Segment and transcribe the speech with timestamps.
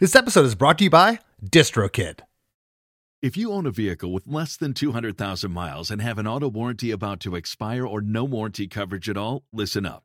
[0.00, 2.20] This episode is brought to you by DistroKid.
[3.20, 6.92] If you own a vehicle with less than 200,000 miles and have an auto warranty
[6.92, 10.04] about to expire or no warranty coverage at all, listen up.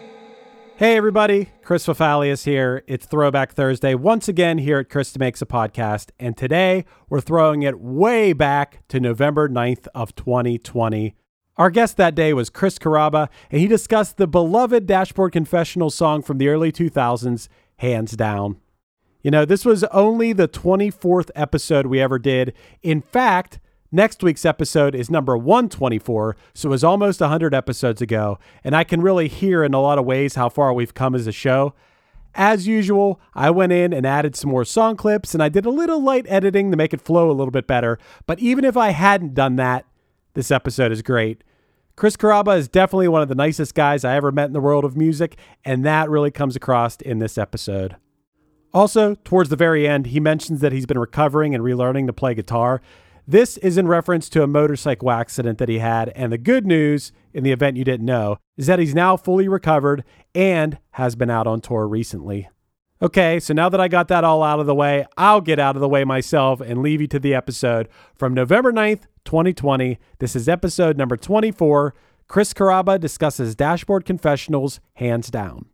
[0.81, 2.83] Hey everybody, Chris Fafalius here.
[2.87, 7.61] It's Throwback Thursday once again here at Chris DeMakes a Podcast, and today we're throwing
[7.61, 11.13] it way back to November 9th of 2020.
[11.55, 16.23] Our guest that day was Chris Carrabba, and he discussed the beloved Dashboard Confessional song
[16.23, 18.59] from the early 2000s, Hands Down.
[19.21, 22.53] You know, this was only the 24th episode we ever did.
[22.81, 23.59] In fact,
[23.93, 28.85] Next week's episode is number 124, so it was almost 100 episodes ago, and I
[28.85, 31.73] can really hear in a lot of ways how far we've come as a show.
[32.33, 35.69] As usual, I went in and added some more song clips, and I did a
[35.69, 37.99] little light editing to make it flow a little bit better.
[38.25, 39.85] But even if I hadn't done that,
[40.35, 41.43] this episode is great.
[41.97, 44.85] Chris Carrabba is definitely one of the nicest guys I ever met in the world
[44.85, 47.97] of music, and that really comes across in this episode.
[48.73, 52.33] Also, towards the very end, he mentions that he's been recovering and relearning to play
[52.33, 52.81] guitar.
[53.27, 56.09] This is in reference to a motorcycle accident that he had.
[56.09, 59.47] And the good news, in the event you didn't know, is that he's now fully
[59.47, 60.03] recovered
[60.35, 62.49] and has been out on tour recently.
[63.01, 65.75] Okay, so now that I got that all out of the way, I'll get out
[65.75, 69.97] of the way myself and leave you to the episode from November 9th, 2020.
[70.19, 71.95] This is episode number 24.
[72.27, 75.65] Chris Carrabba discusses Dashboard Confessionals hands down.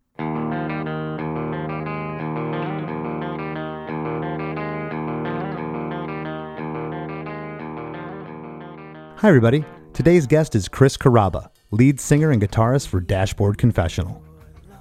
[9.22, 9.66] Hi, everybody.
[9.94, 14.22] Today's guest is Chris Carrabba, lead singer and guitarist for Dashboard Confessional.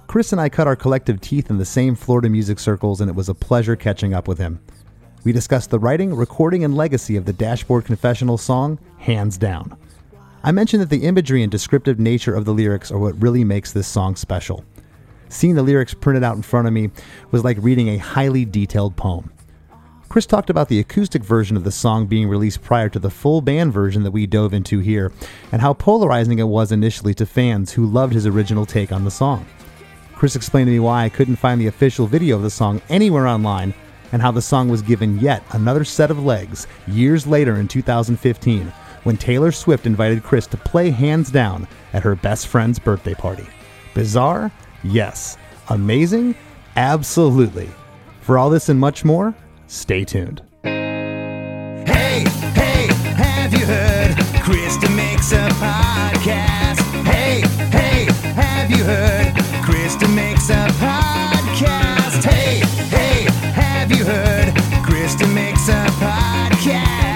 [0.05, 3.15] Chris and I cut our collective teeth in the same Florida music circles, and it
[3.15, 4.59] was a pleasure catching up with him.
[5.23, 9.75] We discussed the writing, recording, and legacy of the Dashboard Confessional song, Hands Down.
[10.43, 13.71] I mentioned that the imagery and descriptive nature of the lyrics are what really makes
[13.71, 14.63] this song special.
[15.29, 16.91] Seeing the lyrics printed out in front of me
[17.31, 19.31] was like reading a highly detailed poem.
[20.09, 23.41] Chris talked about the acoustic version of the song being released prior to the full
[23.41, 25.11] band version that we dove into here,
[25.51, 29.11] and how polarizing it was initially to fans who loved his original take on the
[29.11, 29.45] song.
[30.15, 33.27] Chris explained to me why I couldn't find the official video of the song anywhere
[33.27, 33.73] online,
[34.13, 38.71] and how the song was given yet another set of legs years later in 2015
[39.03, 43.45] when Taylor Swift invited Chris to play hands down at her best friend's birthday party.
[43.93, 44.51] Bizarre?
[44.83, 45.37] Yes.
[45.69, 46.35] Amazing?
[46.77, 47.69] Absolutely.
[48.21, 49.35] For all this and much more,
[49.67, 50.41] Stay tuned.
[50.63, 52.23] Hey,
[52.55, 54.15] hey, have you heard?
[54.41, 56.79] Chris DeMakes a podcast.
[57.05, 59.33] Hey, hey, have you heard?
[59.63, 62.23] Chris DeMakes a podcast.
[62.23, 64.53] Hey, hey, have you heard?
[64.85, 67.06] Chris DeMakes a podcast.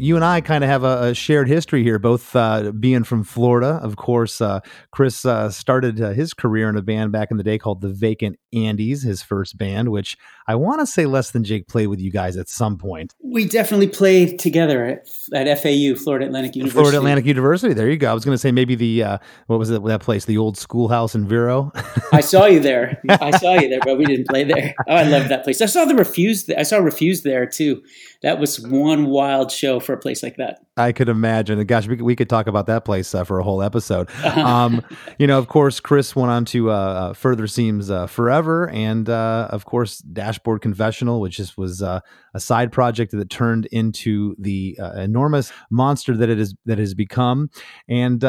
[0.00, 3.24] You and I kind of have a, a, shared history here, both uh, being from
[3.24, 3.80] Florida.
[3.82, 4.60] Of course, uh,
[4.92, 7.88] Chris uh, started uh, his career in a band back in the day called the
[7.88, 10.16] Vacant Andys, his first band, which
[10.48, 13.14] I want to say Less Than Jake played with you guys at some point.
[13.22, 16.80] We definitely played together at, at FAU, Florida Atlantic University.
[16.80, 17.74] Florida Atlantic University.
[17.74, 18.10] There you go.
[18.10, 20.56] I was going to say maybe the uh, what was it that place, the old
[20.56, 21.70] schoolhouse in Vero.
[22.12, 22.98] I saw you there.
[23.10, 24.74] I saw you there, but we didn't play there.
[24.88, 25.60] Oh, I love that place.
[25.60, 26.48] I saw the refuse.
[26.48, 27.82] I saw refuse there too.
[28.22, 30.60] That was one wild show for a place like that.
[30.78, 31.62] I could imagine.
[31.66, 34.08] Gosh, we could, we could talk about that place uh, for a whole episode.
[34.38, 34.82] Um,
[35.18, 39.08] you know, of course, Chris went on to uh, uh Further Seems uh, Forever, and
[39.08, 42.00] uh, of course, Dashboard Confessional, which just was uh,
[42.34, 47.50] a side project that turned into the enormous monster that it is that has become.
[47.88, 48.22] And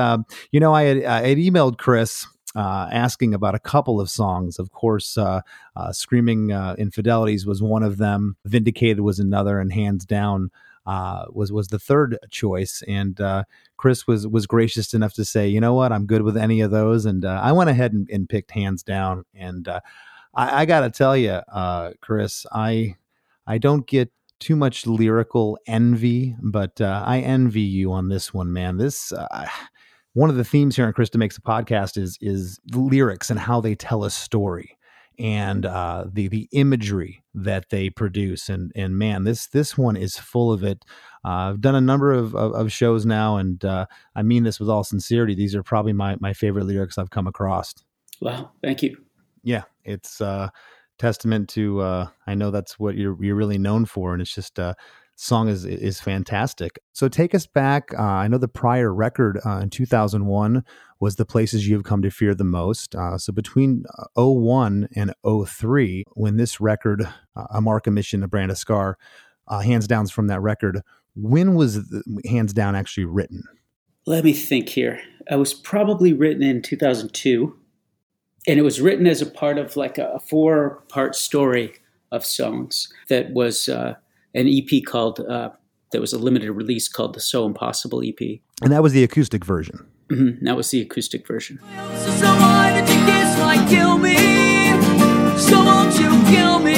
[0.52, 2.28] you know, I had, I had emailed Chris.
[2.56, 4.58] Uh, asking about a couple of songs.
[4.58, 5.42] Of course, uh,
[5.76, 10.50] uh, Screaming Infidelities was one of them, Vindicated was another, and hands down,
[10.90, 13.44] uh, was was the third choice, and uh,
[13.78, 16.72] Chris was was gracious enough to say, you know what, I'm good with any of
[16.72, 19.24] those, and uh, I went ahead and, and, picked hands down.
[19.36, 19.82] And uh,
[20.34, 22.96] I, I got to tell you, uh, Chris, I
[23.46, 28.78] I don't get too much lyrical envy, but I envy you on this one, man.
[28.78, 29.14] This
[30.14, 33.62] one of the themes here on Chris DeMakes a Podcast is is lyrics and how
[33.62, 34.76] they tell a story
[35.20, 38.50] and uh, the the imagery that they produce.
[38.50, 40.86] And and man, this this one is full of it.
[41.26, 43.86] Uh, I've done a number of, of, of shows now, and uh,
[44.16, 45.36] I mean this with all sincerity.
[45.36, 47.74] These are probably my my favorite lyrics I've come across.
[48.22, 48.98] Wow, thank you.
[49.44, 50.50] Yeah, it's uh
[50.98, 54.60] testament to uh I know that's what you're you're really known for and it's just
[54.60, 54.74] uh
[55.20, 56.80] song is is fantastic.
[56.94, 57.94] So take us back.
[57.94, 60.64] Uh, I know the prior record uh, in 2001
[61.00, 62.94] was the places you've come to fear the most.
[62.96, 68.24] Uh, so between uh, 01 and 03, when this record, uh, A Mark, a Mission,
[68.24, 68.98] a Brand, a Scar,
[69.48, 70.82] uh, hands down from that record,
[71.16, 73.44] when was the, hands down actually written?
[74.06, 75.00] Let me think here.
[75.30, 77.56] It was probably written in 2002,
[78.48, 81.76] and it was written as a part of like a four part story
[82.12, 83.96] of songs that was uh,
[84.34, 85.52] an EP called, uh,
[85.92, 88.20] that was a limited release called the So Impossible EP.
[88.62, 89.86] And that was the acoustic version.
[90.10, 91.60] Mhm, That was the acoustic version.
[91.96, 94.16] So, so why did you kiss like kill me?
[95.38, 96.76] So won't you kill me?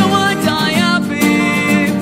[0.00, 1.92] I die happy.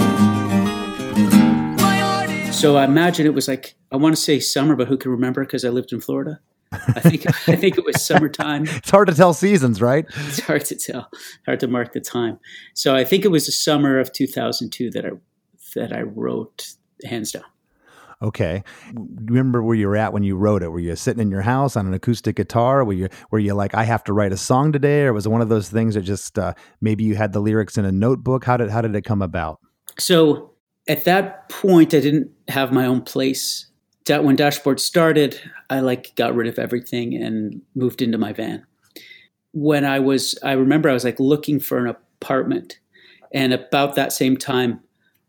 [1.83, 4.89] My heart is So I imagine it was like, I want to say summer, but
[4.89, 6.41] who can remember because I lived in Florida?
[6.73, 8.65] I think I think it was summertime.
[8.77, 10.05] It's hard to tell seasons, right?
[10.29, 11.09] It's hard to tell,
[11.47, 12.39] hard to mark the time.
[12.75, 15.11] So I think it was the summer of 2002 that I
[15.77, 16.75] that I wrote
[17.05, 17.45] hands down.
[18.23, 18.65] Okay.
[18.95, 20.69] Remember where you were at when you wrote it?
[20.69, 22.83] Were you sitting in your house on an acoustic guitar?
[22.83, 25.29] Were you were you like, I have to write a song today, or was it
[25.29, 28.45] one of those things that just uh, maybe you had the lyrics in a notebook?
[28.45, 29.61] How did how did it come about?
[29.99, 30.53] So
[30.89, 33.67] at that point, I didn't have my own place.
[34.05, 35.39] Da- When Dashboard started,
[35.69, 38.65] I like got rid of everything and moved into my van.
[39.53, 42.79] When I was, I remember I was like looking for an apartment,
[43.35, 44.81] and about that same time,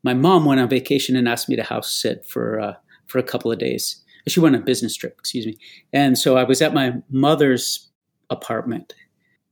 [0.04, 2.74] my mom went on vacation and asked me to house sit for uh,
[3.08, 4.04] for a couple of days.
[4.28, 5.58] She went on a business trip, excuse me,
[5.94, 7.90] and so I was at my mother's
[8.30, 8.94] apartment,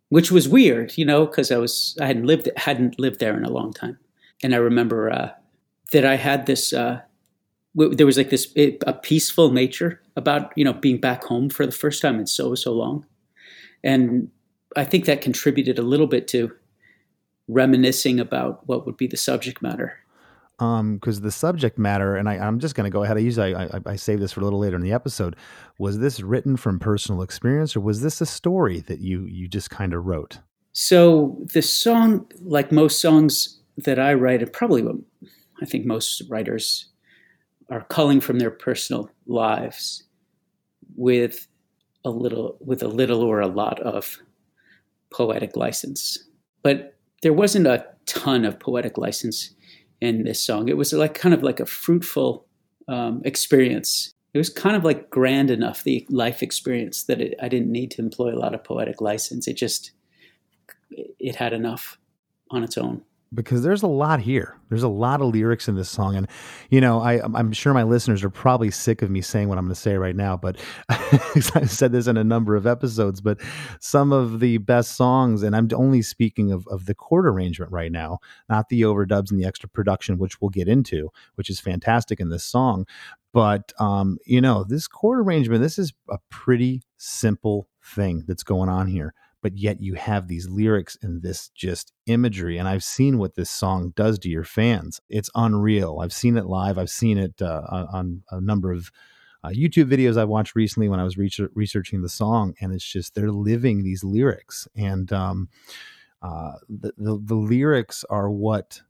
[0.09, 3.45] which was weird, you know, because I was I hadn't lived hadn't lived there in
[3.45, 3.97] a long time,
[4.43, 5.29] and I remember uh,
[5.91, 6.73] that I had this.
[6.73, 7.01] Uh,
[7.75, 11.71] there was like this a peaceful nature about you know being back home for the
[11.71, 13.05] first time in so so long,
[13.83, 14.29] and
[14.75, 16.51] I think that contributed a little bit to
[17.47, 19.99] reminiscing about what would be the subject matter.
[20.59, 23.17] Um, because the subject matter, and I, I'm just going to go ahead.
[23.17, 25.35] I usually I, I, I save this for a little later in the episode.
[25.79, 29.69] Was this written from personal experience, or was this a story that you you just
[29.69, 30.39] kind of wrote?
[30.71, 34.95] So the song, like most songs that I write, and probably what
[35.61, 36.87] I think most writers
[37.69, 40.03] are culling from their personal lives
[40.95, 41.47] with
[42.05, 44.17] a little with a little or a lot of
[45.09, 46.17] poetic license.
[46.61, 49.53] But there wasn't a ton of poetic license
[50.01, 50.69] in this song.
[50.69, 52.45] It was like kind of like a fruitful
[52.87, 54.13] um, experience.
[54.33, 57.91] It was kind of like grand enough, the life experience, that it, I didn't need
[57.91, 59.47] to employ a lot of poetic license.
[59.47, 59.91] It just
[60.91, 61.97] it had enough
[62.51, 63.03] on its own.
[63.33, 64.57] Because there's a lot here.
[64.69, 66.27] There's a lot of lyrics in this song, and
[66.69, 69.65] you know, I, I'm sure my listeners are probably sick of me saying what I'm
[69.65, 70.37] going to say right now.
[70.37, 70.57] But
[70.89, 73.21] I've said this in a number of episodes.
[73.21, 73.39] But
[73.79, 77.91] some of the best songs, and I'm only speaking of of the chord arrangement right
[77.91, 78.19] now,
[78.49, 82.29] not the overdubs and the extra production, which we'll get into, which is fantastic in
[82.29, 82.85] this song.
[83.33, 88.69] But um, you know, this chord arrangement, this is a pretty simple thing that's going
[88.69, 89.13] on here
[89.45, 92.57] but yet you have these lyrics and this just imagery.
[92.57, 95.01] And I've seen what this song does to your fans.
[95.07, 95.99] It's unreal.
[96.01, 96.79] I've seen it live.
[96.79, 98.89] I've seen it uh, on, a number of
[99.43, 102.83] uh, YouTube videos I've watched recently when I was research- researching the song, and it's
[102.83, 105.49] just they're living these lyrics, and um,
[106.23, 108.81] uh, the, the the lyrics are what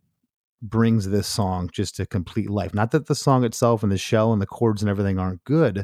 [0.62, 2.74] brings this song just to complete life.
[2.74, 5.84] Not that the song itself and the shell and the chords and everything aren't good,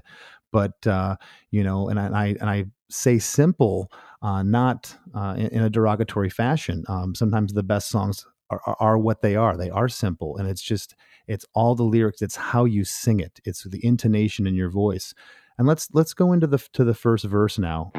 [0.53, 1.17] but uh,
[1.49, 5.63] you know, and I, and I and I say simple, uh, not uh, in, in
[5.63, 6.83] a derogatory fashion.
[6.87, 9.57] Um, sometimes the best songs are, are, are what they are.
[9.57, 10.95] They are simple, and it's just
[11.27, 12.21] it's all the lyrics.
[12.21, 13.39] It's how you sing it.
[13.45, 15.13] It's the intonation in your voice.
[15.57, 17.91] And let's let's go into the to the first verse now.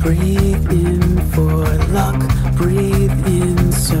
[0.00, 0.49] Breathe
[2.56, 4.00] breathe in so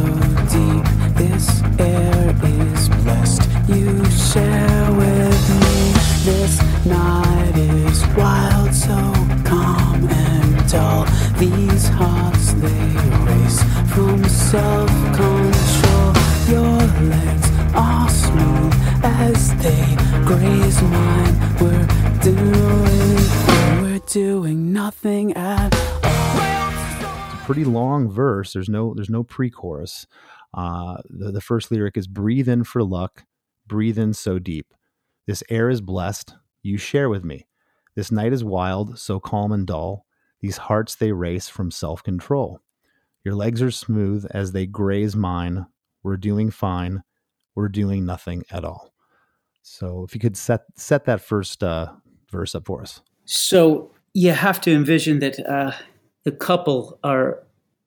[0.54, 0.84] deep.
[1.16, 3.42] This air is blessed.
[3.68, 5.92] You share with me.
[6.24, 8.96] This night is wild, so
[9.44, 11.04] calm and dull.
[11.38, 12.86] These hearts they
[13.28, 16.12] race from self control.
[16.48, 16.80] Your
[17.14, 21.36] legs are smooth as they graze mine.
[21.60, 21.86] We're
[22.22, 25.99] doing, we're doing nothing at
[27.52, 28.52] pretty long verse.
[28.52, 30.06] There's no there's no pre-chorus.
[30.54, 33.24] Uh, the, the first lyric is breathe in for luck,
[33.66, 34.72] breathe in so deep.
[35.26, 37.46] This air is blessed, you share with me.
[37.96, 40.06] This night is wild, so calm and dull.
[40.40, 42.60] These hearts they race from self-control.
[43.24, 45.66] Your legs are smooth as they graze mine.
[46.02, 47.02] We're doing fine.
[47.54, 48.94] We're doing nothing at all.
[49.62, 51.92] So if you could set set that first uh,
[52.30, 53.02] verse up for us.
[53.24, 55.72] So you have to envision that uh,
[56.24, 57.42] the couple are,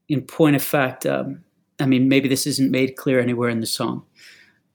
[0.10, 1.44] in point of fact, um,
[1.80, 4.06] I mean, maybe this isn't made clear anywhere in the song,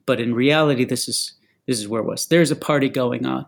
[0.05, 1.33] but in reality, this is
[1.67, 2.25] this is where it was.
[2.25, 3.45] There's a party going on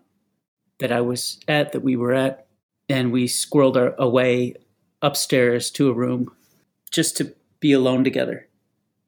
[0.79, 2.45] that I was at, that we were at,
[2.87, 4.55] and we squirreled our away
[5.01, 6.31] upstairs to a room
[6.91, 8.47] just to be alone together.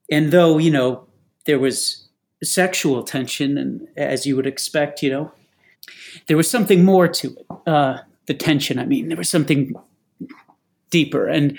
[0.10, 1.08] And though you know
[1.46, 2.08] there was
[2.44, 5.32] sexual tension, and as you would expect, you know,
[6.28, 7.46] there was something more to it.
[7.68, 9.74] Uh, the tension, I mean, there was something
[10.94, 11.58] deeper, and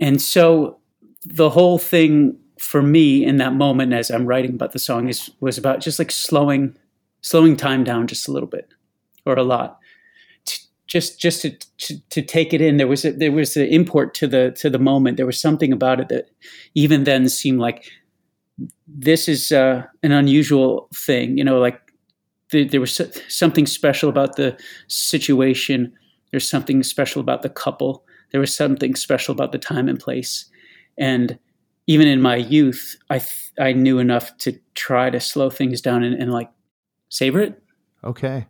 [0.00, 0.78] and so
[1.24, 5.30] the whole thing for me in that moment, as I'm writing about the song, is
[5.40, 6.76] was about just like slowing
[7.20, 8.68] slowing time down just a little bit
[9.24, 9.78] or a lot.
[10.86, 11.50] Just, just to,
[11.84, 14.70] to to take it in, there was a, there was an import to the to
[14.70, 15.16] the moment.
[15.16, 16.30] There was something about it that
[16.74, 17.84] even then seemed like
[18.86, 21.36] this is uh, an unusual thing.
[21.36, 21.78] You know, like
[22.50, 24.56] there, there was something special about the
[24.88, 25.92] situation.
[26.30, 28.04] There's something special about the couple.
[28.30, 30.46] There was something special about the time and place.
[30.96, 31.38] And
[31.86, 36.02] even in my youth, I th- I knew enough to try to slow things down
[36.02, 36.50] and, and like
[37.08, 37.62] savor it.
[38.04, 38.46] Okay.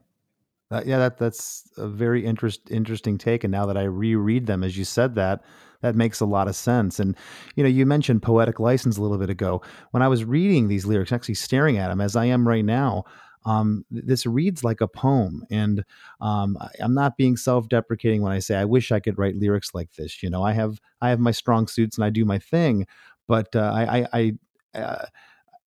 [0.70, 3.44] Uh, yeah, that that's a very interest interesting take.
[3.44, 5.42] And now that I reread them, as you said that,
[5.80, 6.98] that makes a lot of sense.
[6.98, 7.16] And
[7.54, 9.62] you know, you mentioned poetic license a little bit ago.
[9.92, 13.04] When I was reading these lyrics, actually staring at them as I am right now,
[13.48, 15.42] um, this reads like a poem.
[15.50, 15.84] And
[16.20, 19.74] um, I, I'm not being self-deprecating when I say I wish I could write lyrics
[19.74, 20.22] like this.
[20.22, 22.86] You know, I have I have my strong suits and I do my thing,
[23.26, 24.06] but uh, I I,
[24.74, 25.06] I uh,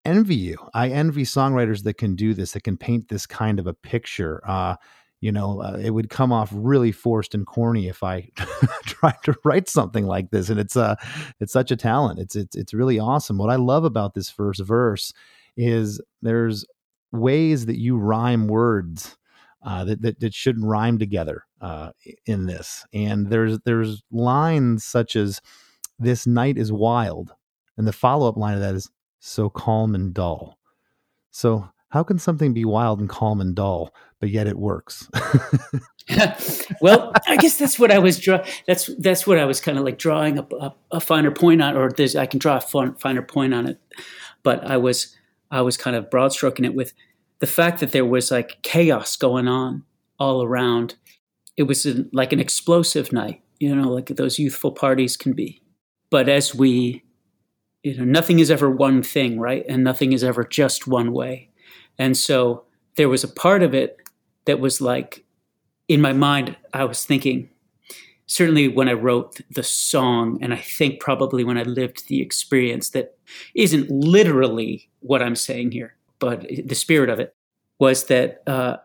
[0.04, 0.58] envy you.
[0.74, 4.42] I envy songwriters that can do this, that can paint this kind of a picture.
[4.46, 4.76] Uh,
[5.22, 8.30] you know, uh, it would come off really forced and corny if I
[8.86, 10.50] tried to write something like this.
[10.50, 10.96] And it's uh,
[11.40, 12.20] it's such a talent.
[12.20, 13.38] It's it's it's really awesome.
[13.38, 15.14] What I love about this first verse
[15.56, 16.66] is there's
[17.12, 19.18] ways that you rhyme words
[19.64, 21.92] uh, that, that that shouldn't rhyme together uh,
[22.26, 22.86] in this.
[22.94, 25.42] And there's there's lines such as
[25.98, 27.34] "This night is wild,"
[27.78, 28.90] and the follow up line of that is
[29.20, 30.58] "so calm and dull."
[31.32, 35.10] So how can something be wild and calm and dull, but yet it works?
[36.82, 38.44] well, I guess that's what I was draw.
[38.68, 41.76] That's that's what I was kind of like drawing a, a, a finer point on,
[41.76, 43.80] or I can draw a fun, finer point on it.
[44.44, 45.18] But I was
[45.52, 46.94] I was kind of broad stroking it with
[47.40, 49.84] the fact that there was like chaos going on
[50.20, 50.96] all around.
[51.58, 55.62] It was an, like an explosive night, you know, like those youthful parties can be.
[56.10, 57.04] But as we,
[57.84, 59.66] you know, nothing is ever one thing, right?
[59.68, 61.50] And nothing is ever just one way.
[61.98, 62.66] And so
[62.96, 63.98] there was a part of it
[64.46, 65.26] that was like
[65.90, 67.50] in my mind, I was thinking,
[68.30, 72.92] certainly when I wrote the song, and I think probably when I lived the experience
[72.92, 73.18] that
[73.56, 77.34] isn't literally what I'm saying here, but the spirit of it
[77.80, 78.78] was that uh,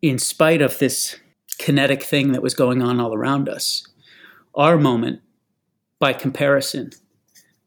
[0.00, 1.16] in spite of this
[1.58, 3.86] kinetic thing that was going on all around us,
[4.54, 5.20] our moment,
[5.98, 6.90] by comparison,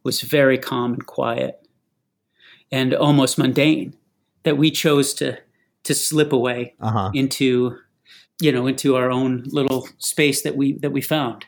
[0.04, 1.68] was very calm and quiet
[2.72, 3.94] and almost mundane
[4.44, 5.38] that we chose to
[5.84, 7.12] to slip away Uh huh.
[7.14, 7.78] into
[8.42, 11.46] you know into our own little space that we that we found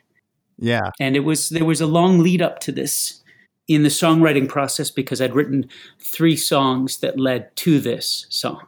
[0.58, 0.90] Yeah.
[1.00, 3.22] and it was there was a long lead up to this
[3.68, 5.70] in the songwriting process because I'd written
[6.00, 8.60] three songs that led to this song,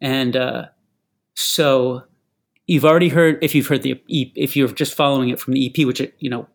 [0.00, 0.66] and uh,
[1.34, 2.02] so
[2.66, 5.66] you've already heard if you've heard the EP, if you're just following it from the
[5.66, 6.46] EP, which you know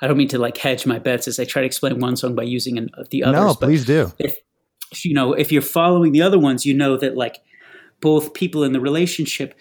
[0.00, 2.34] I don't mean to like hedge my bets as I try to explain one song
[2.34, 3.40] by using an, the others.
[3.40, 4.12] no, please do.
[4.18, 4.36] if
[5.04, 7.40] you know if you're following the other ones you know that like
[8.00, 9.54] both people in the relationship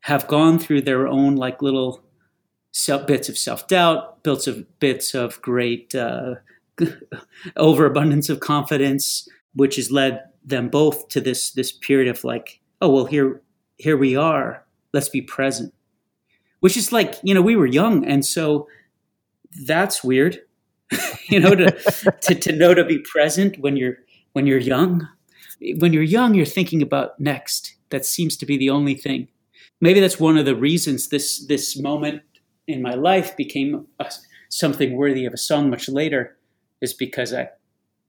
[0.00, 2.02] have gone through their own like little
[2.72, 6.34] self, bits of self-doubt bits of bits of great uh,
[7.56, 12.88] overabundance of confidence which has led them both to this this period of like oh
[12.88, 13.42] well here
[13.80, 14.64] here we are.
[14.92, 15.72] Let's be present.
[16.60, 18.68] Which is like you know we were young and so
[19.66, 20.38] that's weird
[21.28, 21.70] you know to,
[22.22, 23.96] to to know to be present when you're
[24.32, 25.08] when you're young.
[25.78, 27.76] When you're young you're thinking about next.
[27.88, 29.28] That seems to be the only thing
[29.80, 32.22] maybe that's one of the reasons this this moment
[32.66, 34.10] in my life became a,
[34.48, 36.36] something worthy of a song much later
[36.80, 37.48] is because i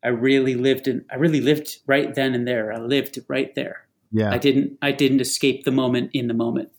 [0.04, 2.72] i really lived in i really lived right then and there.
[2.74, 3.88] I lived right there.
[4.12, 4.32] Yeah.
[4.32, 6.70] i didn't i didn't escape the moment in the moment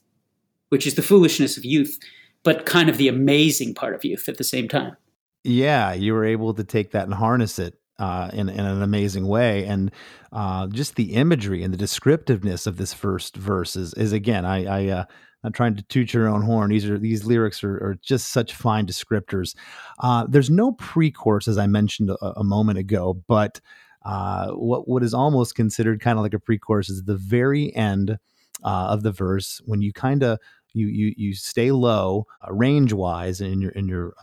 [0.69, 1.99] which is the foolishness of youth
[2.43, 4.97] but kind of the amazing part of youth at the same time.
[5.45, 9.27] Yeah, you were able to take that and harness it uh, in in an amazing
[9.27, 9.91] way, and
[10.33, 14.65] uh, just the imagery and the descriptiveness of this first verse is, is again, I,
[14.65, 15.05] I uh,
[15.45, 16.71] not trying to toot your own horn.
[16.71, 19.55] These are these lyrics are, are just such fine descriptors.
[19.99, 23.61] Uh, there's no pre-chorus, as I mentioned a, a moment ago, but
[24.05, 28.19] uh, what what is almost considered kind of like a pre-chorus is the very end
[28.65, 30.39] uh, of the verse when you kind of
[30.73, 34.15] you you you stay low uh, range wise in your in your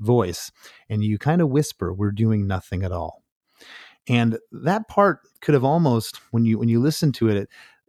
[0.00, 0.50] voice
[0.88, 3.22] and you kind of whisper we're doing nothing at all.
[4.08, 7.48] And that part could have almost when you when you listen to it,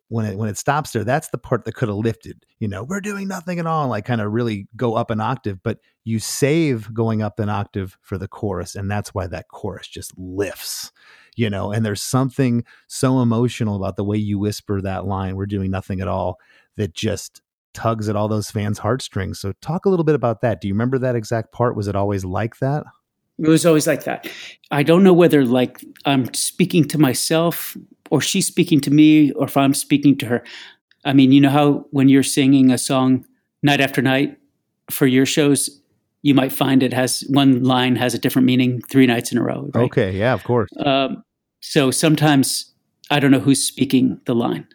[0.10, 2.82] when it when it stops there that's the part that could have lifted you know
[2.82, 6.18] we're doing nothing at all like kind of really go up an octave but you
[6.18, 10.94] save going up an octave for the chorus and that's why that chorus just lifts
[11.38, 11.72] you know?
[11.72, 16.02] And there's something so emotional about the way you whisper that line we're doing nothing
[16.02, 16.40] at all
[16.76, 17.42] that just
[17.78, 20.74] tugs at all those fans heartstrings so talk a little bit about that do you
[20.74, 22.84] remember that exact part was it always like that
[23.40, 24.28] It was always like that.
[24.72, 27.78] I don't know whether like I'm speaking to myself
[28.10, 30.44] or she's speaking to me or if I'm speaking to her.
[31.06, 33.26] I mean, you know how when you're singing a song
[33.62, 34.38] night after night
[34.90, 35.70] for your shows,
[36.24, 39.44] you might find it has one line has a different meaning three nights in a
[39.44, 39.70] row.
[39.76, 39.86] Right?
[39.86, 41.24] okay yeah of course Um,
[41.62, 42.74] so sometimes
[43.12, 44.66] I don't know who's speaking the line.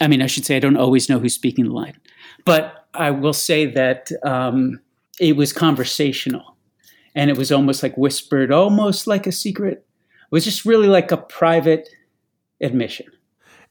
[0.00, 1.96] I mean, I should say I don't always know who's speaking the line,
[2.46, 4.80] but I will say that um,
[5.20, 6.56] it was conversational,
[7.14, 9.84] and it was almost like whispered, almost like a secret.
[10.22, 11.90] It was just really like a private
[12.62, 13.06] admission.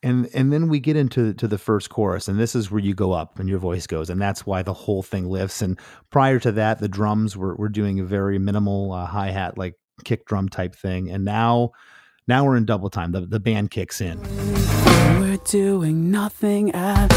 [0.03, 2.94] and and then we get into to the first chorus and this is where you
[2.94, 5.62] go up and your voice goes and that's why the whole thing lifts.
[5.62, 5.79] And
[6.12, 10.25] prior to that the drums were, were doing a very minimal uh, hi-hat like kick
[10.25, 11.10] drum type thing.
[11.10, 11.72] And now
[12.27, 13.12] now we're in double time.
[13.12, 14.22] The, the band kicks in.
[15.20, 17.08] We're doing nothing at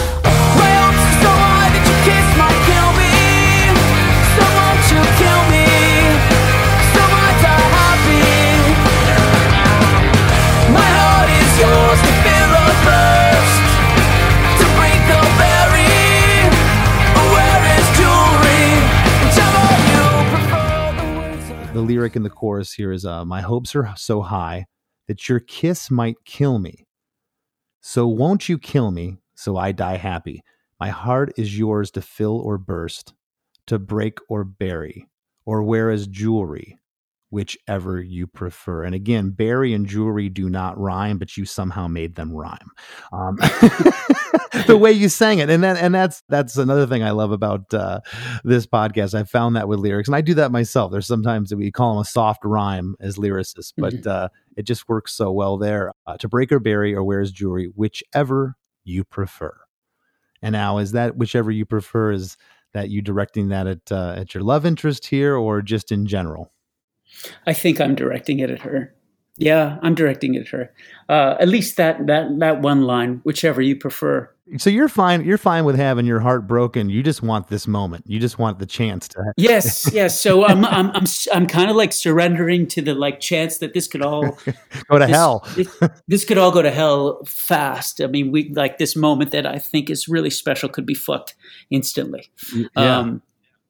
[21.88, 24.66] Lyric in the chorus here is uh, my hopes are so high
[25.08, 26.86] that your kiss might kill me.
[27.80, 30.42] So won't you kill me so i die happy.
[30.80, 33.14] My heart is yours to fill or burst
[33.68, 35.08] to break or bury
[35.46, 36.78] or wear as jewelry
[37.30, 38.82] whichever you prefer.
[38.82, 42.70] And again bury and jewelry do not rhyme but you somehow made them rhyme.
[43.12, 43.36] Um,
[44.66, 47.72] the way you sang it and that and that's that's another thing i love about
[47.72, 48.00] uh,
[48.42, 49.14] this podcast.
[49.14, 50.90] I found that with lyrics and i do that myself.
[50.90, 55.14] There's sometimes we call them a soft rhyme as lyricists but uh, it just works
[55.14, 59.54] so well there uh, to break or bury or wear wears jewelry whichever you prefer
[60.42, 62.36] and now is that whichever you prefer is
[62.74, 66.52] that you directing that at uh, at your love interest here or just in general
[67.46, 68.94] I think I'm directing it at her.
[69.38, 70.72] Yeah, I'm directing it at her.
[71.08, 74.28] Uh, at least that that that one line, whichever you prefer.
[74.56, 78.02] so you're fine you're fine with having your heart broken you just want this moment
[78.06, 80.18] you just want the chance to Yes, yes.
[80.20, 83.86] So I'm I'm I'm I'm kind of like surrendering to the like chance that this
[83.86, 84.22] could all
[84.88, 88.00] go to this, hell This, this could all go to hell fast.
[88.00, 91.34] I mean, we like this moment that I think is really special could be fucked
[91.70, 92.30] instantly.
[92.54, 92.98] yeah.
[92.98, 93.22] Um,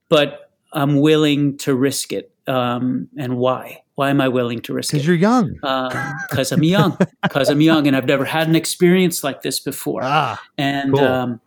[0.09, 2.31] but I'm willing to risk it.
[2.46, 3.83] Um, and why?
[3.96, 4.98] Why am I willing to risk it?
[4.98, 5.52] because you're young
[6.31, 10.00] because I'm young, because I'm young, and I've never had an experience like this before.
[10.04, 11.04] ah And Cool.
[11.04, 11.40] um,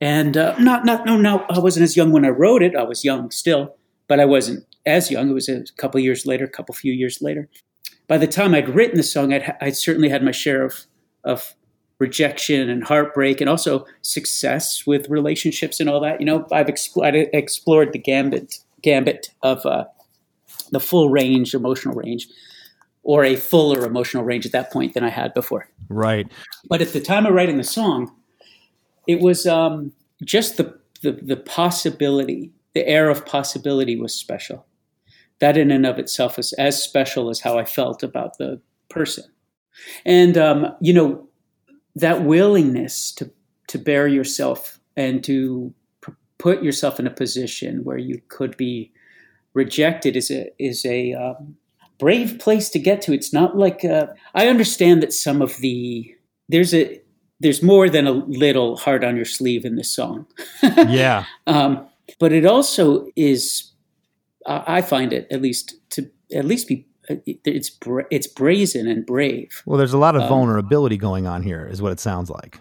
[0.00, 2.74] and uh, not not no no, I wasn't as young when I wrote it.
[2.74, 3.76] I was young still,
[4.08, 5.30] but I wasn't as young.
[5.30, 7.48] It was a couple years later, a couple few years later.
[8.08, 10.86] By the time I'd written the song, I'd, I'd certainly had my share of
[11.24, 11.54] of
[12.02, 16.20] rejection and heartbreak, and also success with relationships and all that.
[16.20, 19.84] You know, I've explored explored the gambit gambit of uh,
[20.72, 22.26] the full range, emotional range,
[23.04, 25.68] or a fuller emotional range at that point than I had before.
[25.88, 26.26] right
[26.68, 28.12] But at the time of writing the song,
[29.06, 29.92] it was um,
[30.24, 34.66] just the, the the possibility, the air of possibility was special.
[35.38, 39.24] That in and of itself was as special as how I felt about the person,
[40.04, 41.28] and um, you know
[41.96, 43.30] that willingness to
[43.68, 45.72] to bare yourself and to
[46.04, 48.92] p- put yourself in a position where you could be
[49.54, 51.56] rejected is a is a um,
[51.98, 53.12] brave place to get to.
[53.12, 56.14] It's not like uh, I understand that some of the
[56.48, 57.00] there's a
[57.40, 60.26] there's more than a little heart on your sleeve in this song,
[60.62, 61.86] yeah um,
[62.18, 63.68] but it also is.
[64.44, 69.62] I find it at least to at least be it's bra- it's brazen and brave.
[69.66, 72.58] well there's a lot of Um, vulnerability going on here is what it sounds like.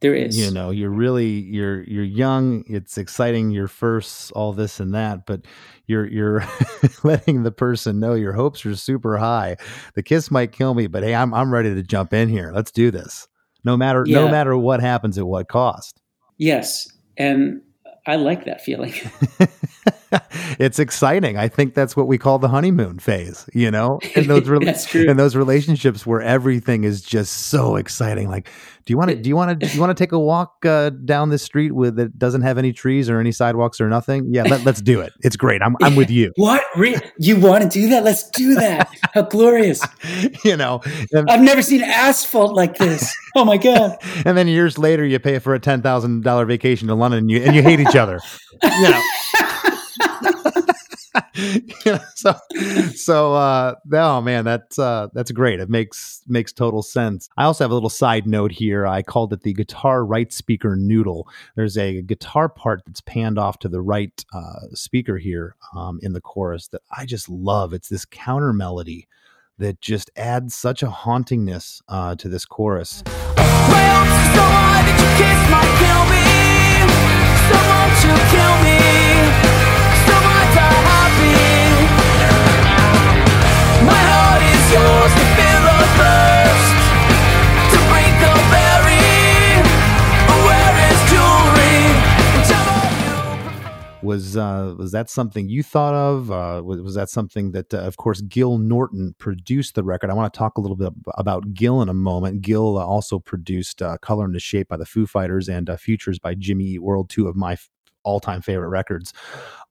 [0.00, 4.80] There is, you know you're really you're you're young it's exciting your first all this
[4.80, 5.42] and that but
[5.86, 6.44] you're you're
[7.04, 9.56] letting the person know your hopes are super high.
[9.94, 12.50] The kiss might kill me but hey i'm i'm ready to jump in here.
[12.52, 13.28] Let's do this.
[13.64, 16.00] No matter no matter what happens at what cost.
[16.36, 17.62] Yes, and
[18.04, 18.92] I like that feeling.
[20.58, 21.36] it's exciting.
[21.36, 24.48] I think that's what we call the honeymoon phase, you know, and those
[24.94, 28.28] re- in those relationships where everything is just so exciting.
[28.28, 28.48] Like,
[28.84, 30.64] do you want to do you want to do you want to take a walk
[30.66, 34.26] uh, down this street with that doesn't have any trees or any sidewalks or nothing?
[34.32, 35.12] Yeah, let, let's do it.
[35.20, 35.62] It's great.
[35.62, 36.32] I'm I'm with you.
[36.36, 36.62] what?
[36.76, 38.04] Re- you want to do that?
[38.04, 38.88] Let's do that.
[39.14, 39.82] How glorious!
[40.44, 40.80] you know,
[41.12, 43.14] and, I've never seen asphalt like this.
[43.34, 43.96] Oh my god!
[44.24, 47.30] and then years later you pay for a ten thousand dollar vacation to London and
[47.30, 48.20] you and you hate each other.
[48.62, 49.02] You know.
[52.14, 52.34] So
[52.94, 55.60] so uh oh man that's uh that's great.
[55.60, 57.28] It makes makes total sense.
[57.36, 58.86] I also have a little side note here.
[58.86, 61.26] I called it the guitar right speaker noodle.
[61.56, 66.12] There's a guitar part that's panned off to the right uh speaker here um in
[66.12, 67.72] the chorus that i just love.
[67.72, 69.08] It's this counter melody
[69.58, 73.02] that just adds such a hauntingness uh to this chorus.
[73.36, 73.92] My
[94.12, 96.30] was uh, was that something you thought of?
[96.30, 100.10] Uh, was, was that something that, uh, of course, Gil Norton produced the record?
[100.10, 102.42] I want to talk a little bit about Gil in a moment.
[102.42, 105.76] Gil uh, also produced uh, "Color and the Shape" by the Foo Fighters and uh,
[105.76, 107.56] "Futures" by Jimmy Eat World, two of my
[108.04, 109.12] all-time favorite records.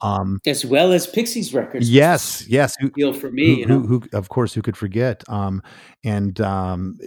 [0.01, 1.89] Um, As well as Pixies records.
[1.89, 2.75] yes, yes.
[2.79, 3.79] Who, Deal for me, who, you know.
[3.79, 5.23] who, who, of course, who could forget?
[5.29, 5.61] Um,
[6.03, 6.97] and um,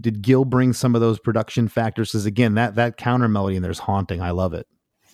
[0.00, 2.12] did Gil bring some of those production factors?
[2.12, 4.20] Because again, that that counter melody in there's haunting.
[4.22, 4.66] I love it.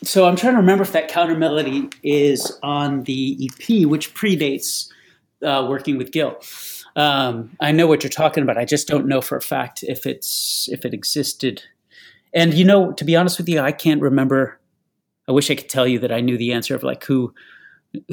[0.02, 4.90] So I'm trying to remember if that counter melody is on the EP, which predates
[5.42, 6.38] uh, working with Gil.
[6.96, 8.59] Um, I know what you're talking about.
[8.59, 11.62] I just don't know for a fact if it's if it existed.
[12.35, 14.60] And you know, to be honest with you, I can't remember.
[15.31, 17.33] I wish I could tell you that I knew the answer of like who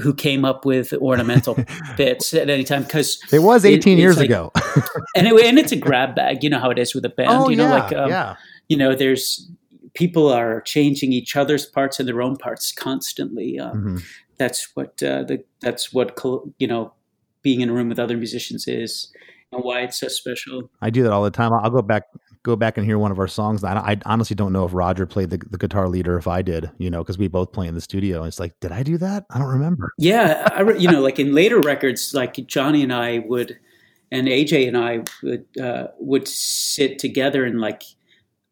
[0.03, 1.55] who came up with ornamental
[1.97, 4.51] bits at any time because It was 18 it's years like- ago.
[5.15, 6.43] and it, and it's a grab bag.
[6.43, 7.29] You know how it is with a band.
[7.31, 8.35] oh you know, yeah, like um, yeah.
[8.69, 9.49] you know, there's
[9.93, 13.59] people are changing each other's parts and their own parts constantly.
[13.59, 14.03] Um, Mhm.
[14.37, 16.19] That's what uh, the that's what
[16.59, 16.93] you know
[17.41, 19.11] being in a room with other musicians is,
[19.51, 20.69] and why it's so special.
[20.81, 21.51] I do that all the time.
[21.53, 22.03] I'll go back
[22.47, 23.63] go back and hear one of our songs.
[23.63, 26.41] I, I honestly don't know if Roger played the, the guitar lead or if I
[26.41, 28.19] did, you know, because we both play in the studio.
[28.19, 29.25] And it's like, did I do that?
[29.29, 29.91] I don't remember.
[29.97, 33.59] Yeah, I, you know, like in later records, like Johnny and I would,
[34.11, 37.83] and AJ and I would uh, would sit together and like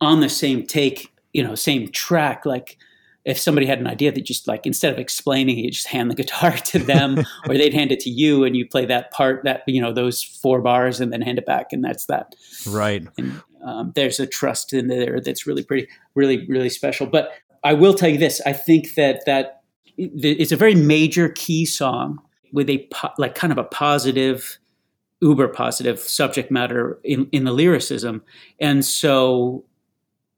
[0.01, 2.45] on the same take, you know, same track.
[2.45, 2.77] Like
[3.25, 6.15] if somebody had an idea, that just like instead of explaining, you just hand the
[6.23, 7.17] guitar to them,
[7.49, 10.23] or they'd hand it to you, and you play that part, that you know, those
[10.23, 12.35] four bars, and then hand it back, and that's that.
[12.67, 13.05] Right.
[13.17, 17.07] And um, there's a trust in there that's really pretty, really, really special.
[17.07, 17.31] But
[17.63, 19.63] I will tell you this: I think that that
[19.97, 22.19] it's a very major key song
[22.53, 24.59] with a po- like kind of a positive,
[25.21, 28.21] uber positive subject matter in in the lyricism,
[28.59, 29.65] and so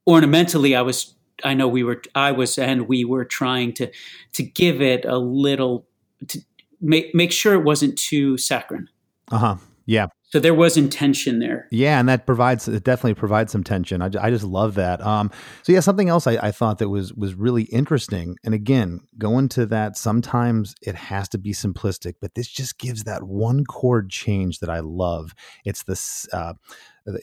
[0.07, 1.13] ornamentally, I was.
[1.43, 2.01] I know we were.
[2.15, 3.91] I was, and we were trying to
[4.33, 5.87] to give it a little
[6.27, 6.39] to
[6.81, 8.89] make make sure it wasn't too saccharine.
[9.31, 9.55] Uh huh.
[9.85, 10.07] Yeah.
[10.29, 11.69] So there was intention there.
[11.71, 14.01] Yeah, and that provides it definitely provides some tension.
[14.01, 15.01] I, I just love that.
[15.01, 15.31] Um,
[15.63, 19.47] so yeah, something else I, I thought that was was really interesting, and again, going
[19.49, 24.09] to that sometimes it has to be simplistic, but this just gives that one chord
[24.09, 25.33] change that I love.
[25.63, 26.55] It's this uh,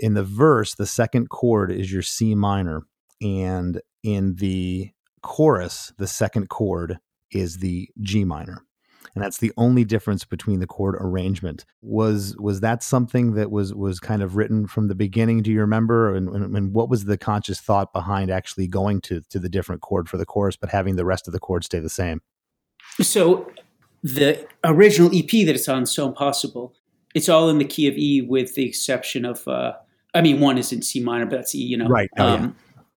[0.00, 2.84] in the verse, the second chord is your C minor,
[3.20, 7.00] and in the chorus, the second chord
[7.32, 8.62] is the G minor
[9.14, 11.64] and that's the only difference between the chord arrangement.
[11.82, 15.42] Was was that something that was was kind of written from the beginning?
[15.42, 16.14] Do you remember?
[16.14, 19.82] And, and, and what was the conscious thought behind actually going to to the different
[19.82, 22.22] chord for the chorus, but having the rest of the chords stay the same?
[23.00, 23.50] So
[24.02, 26.74] the original EP that it's on, So Impossible,
[27.14, 29.74] it's all in the key of E with the exception of, uh,
[30.12, 31.86] I mean, one is in C minor, but that's E, you know.
[31.86, 32.10] Right.
[32.18, 32.50] Oh, yeah.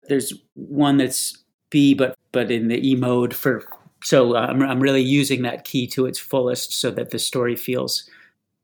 [0.08, 3.64] There's one that's B, but but in the E mode for.
[4.02, 7.56] So uh, I'm I'm really using that key to its fullest so that the story
[7.56, 8.08] feels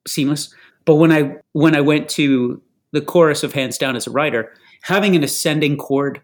[0.06, 0.54] seamless.
[0.84, 2.60] But when I when I went to
[2.92, 4.52] the chorus of Hands Down as a writer,
[4.82, 6.20] having an ascending chord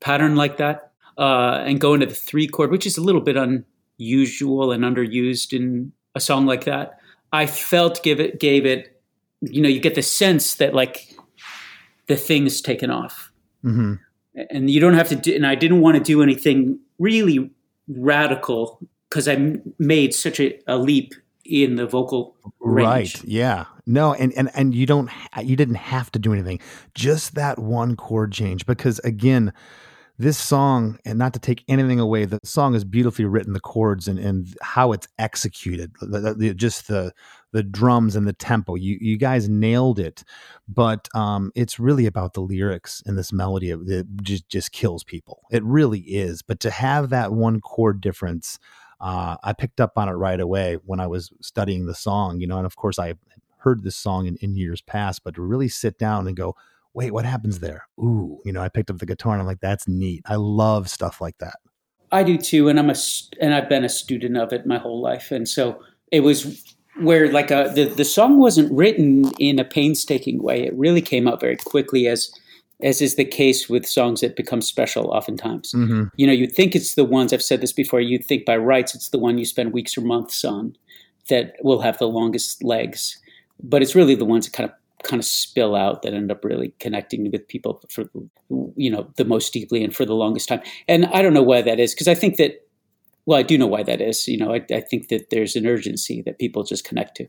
[0.00, 3.36] pattern like that, uh, and going to the three chord, which is a little bit
[3.36, 6.98] unusual and underused in a song like that,
[7.32, 9.00] I felt give it gave it,
[9.40, 11.16] you know, you get the sense that like
[12.06, 13.94] the thing's taken off, hmm
[14.50, 15.34] and you don't have to do.
[15.34, 17.50] And I didn't want to do anything really
[17.88, 23.16] radical because I made such a, a leap in the vocal range.
[23.16, 23.24] Right.
[23.24, 23.66] Yeah.
[23.86, 25.10] No, and and and you don't
[25.42, 26.58] you didn't have to do anything.
[26.94, 29.52] Just that one chord change because again,
[30.16, 34.06] this song, and not to take anything away, the song is beautifully written, the chords
[34.06, 37.12] and, and how it's executed, the, the, the- just the
[37.52, 38.74] the drums and the tempo.
[38.74, 40.24] You you guys nailed it,
[40.68, 45.42] but um, it's really about the lyrics and this melody that just just kills people.
[45.50, 46.42] It really is.
[46.42, 48.58] But to have that one chord difference,
[49.00, 52.40] uh, I picked up on it right away when I was studying the song.
[52.40, 53.14] You know, and of course I
[53.58, 56.54] heard this song in, in years past, but to really sit down and go,
[56.94, 57.86] wait, what happens there?
[57.98, 60.22] Ooh, you know, I picked up the guitar and I'm like, that's neat.
[60.26, 61.56] I love stuff like that.
[62.12, 62.94] I do too, and I'm a
[63.40, 66.62] and I've been a student of it my whole life, and so it was
[67.00, 70.64] where like a, the the song wasn't written in a painstaking way.
[70.64, 72.32] It really came out very quickly, as
[72.82, 75.72] as is the case with songs that become special oftentimes.
[75.72, 76.04] Mm-hmm.
[76.16, 78.00] You know, you'd think it's the ones I've said this before.
[78.00, 80.76] You'd think by rights it's the one you spend weeks or months on
[81.28, 83.18] that will have the longest legs,
[83.62, 86.44] but it's really the ones that kind of kind of spill out that end up
[86.44, 88.04] really connecting with people for
[88.76, 90.62] you know the most deeply and for the longest time.
[90.88, 92.60] And I don't know why that is because I think that
[93.26, 94.28] well, I do know why that is.
[94.28, 97.28] You know, I, I think that there's an urgency that people just connect to,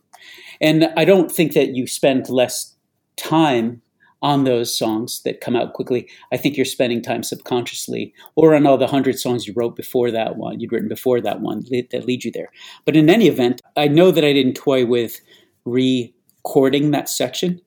[0.60, 2.76] and I don't think that you spend less
[3.18, 3.82] time
[4.22, 6.10] on those songs that come out quickly.
[6.32, 10.12] I think you're spending time subconsciously, or on all the hundred songs you wrote before
[10.12, 12.50] that one, you'd written before that one that that lead you there.
[12.86, 15.20] But in any event, I know that I didn't toy with
[15.66, 17.62] recording that section.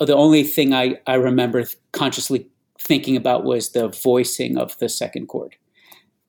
[0.00, 2.48] The only thing I, I remember consciously
[2.80, 5.56] thinking about was the voicing of the second chord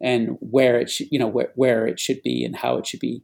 [0.01, 2.99] and where it should, you know, where, where it should be and how it should
[2.99, 3.23] be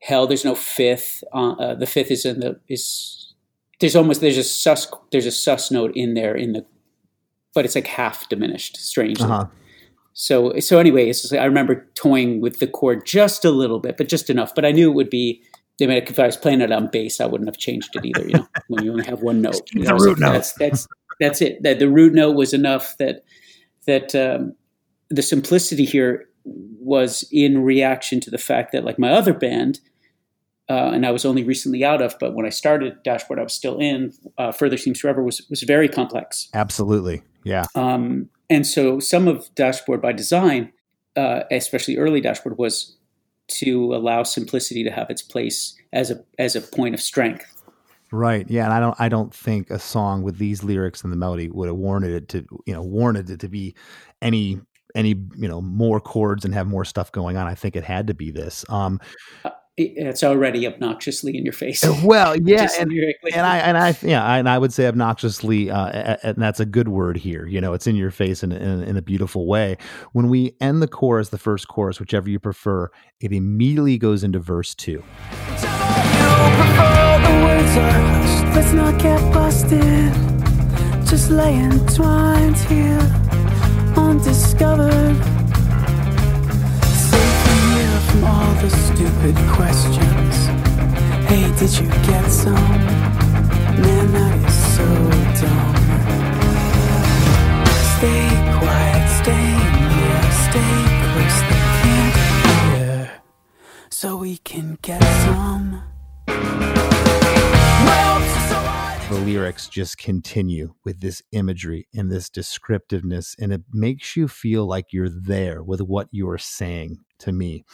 [0.00, 0.30] held.
[0.30, 1.22] There's no fifth.
[1.32, 3.34] Uh, uh, the fifth is in the is
[3.78, 6.66] there's almost there's a sus there's a sus note in there in the,
[7.54, 8.76] but it's like half diminished.
[8.76, 9.24] Strangely.
[9.24, 9.46] Uh-huh.
[10.12, 13.96] So so anyway, it's just, I remember toying with the chord just a little bit,
[13.96, 14.54] but just enough.
[14.54, 15.42] But I knew it would be.
[15.80, 18.26] I mean, if I was playing it on bass, I wouldn't have changed it either.
[18.26, 20.32] You know, when you only have one note, You know, I root like, note.
[20.32, 20.88] That's that's
[21.20, 21.62] that's it.
[21.62, 22.96] That the root note was enough.
[22.98, 23.24] That
[23.86, 24.54] that um,
[25.08, 29.80] the simplicity here was in reaction to the fact that, like my other band,
[30.68, 33.52] uh, and I was only recently out of, but when I started Dashboard, I was
[33.52, 34.12] still in.
[34.38, 36.48] Uh, Further Seems Forever was was very complex.
[36.54, 37.22] Absolutely.
[37.44, 37.64] Yeah.
[37.74, 40.72] Um, and so some of Dashboard by design,
[41.16, 42.96] uh, especially early Dashboard, was
[43.50, 47.44] to allow simplicity to have its place as a as a point of strength.
[48.12, 48.48] Right.
[48.50, 48.64] Yeah.
[48.64, 51.68] And I don't I don't think a song with these lyrics and the melody would
[51.68, 53.74] have warranted it to, you know, warranted it to be
[54.20, 54.60] any
[54.96, 57.46] any, you know, more chords and have more stuff going on.
[57.46, 58.64] I think it had to be this.
[58.68, 59.00] Um
[59.44, 59.52] It-
[59.96, 61.84] It's already obnoxiously in your face.
[62.04, 65.86] well, yeah, and and I and I yeah, I, and I would say obnoxiously, uh,
[65.86, 67.46] a- a- and that's a good word here.
[67.46, 69.76] You know, it's in your face in, in in a beautiful way.
[70.12, 72.90] When we end the chorus, the first chorus, whichever you prefer,
[73.20, 75.02] it immediately goes into verse two.
[75.48, 78.56] prefer the words are hushed.
[78.56, 80.12] Let's not get busted.
[81.06, 83.00] Just lay entwined here,
[83.96, 85.39] undiscovered.
[88.20, 90.36] From all the stupid questions.
[91.26, 92.54] Hey, did you get some?
[93.80, 94.86] Man, that is so
[95.40, 95.76] dumb.
[97.96, 98.28] Stay
[98.58, 99.48] quiet, stay
[99.88, 101.38] near, stay close.
[101.48, 102.16] They can't
[102.76, 103.22] hear,
[103.88, 105.80] so we can get some.
[109.10, 114.66] The lyrics just continue with this imagery and this descriptiveness and it makes you feel
[114.66, 117.64] like you're there with what you're saying to me.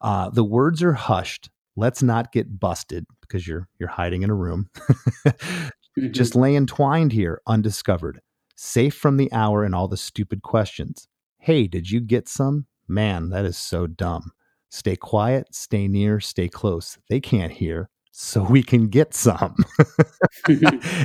[0.00, 1.50] Uh, the words are hushed.
[1.76, 4.70] Let's not get busted because you're you're hiding in a room.
[5.96, 6.10] Mhm.
[6.10, 8.20] just lay entwined here undiscovered
[8.56, 11.06] safe from the hour and all the stupid questions.
[11.38, 12.66] Hey did you get some?
[12.88, 14.32] Man that is so dumb.
[14.68, 16.98] Stay quiet stay near stay close.
[17.08, 19.56] They can't hear so we can get some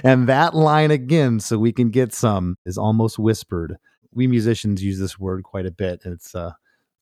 [0.04, 3.78] and that line again, so we can get some, is almost whispered.
[4.14, 6.02] We musicians use this word quite a bit.
[6.04, 6.52] And it's uh,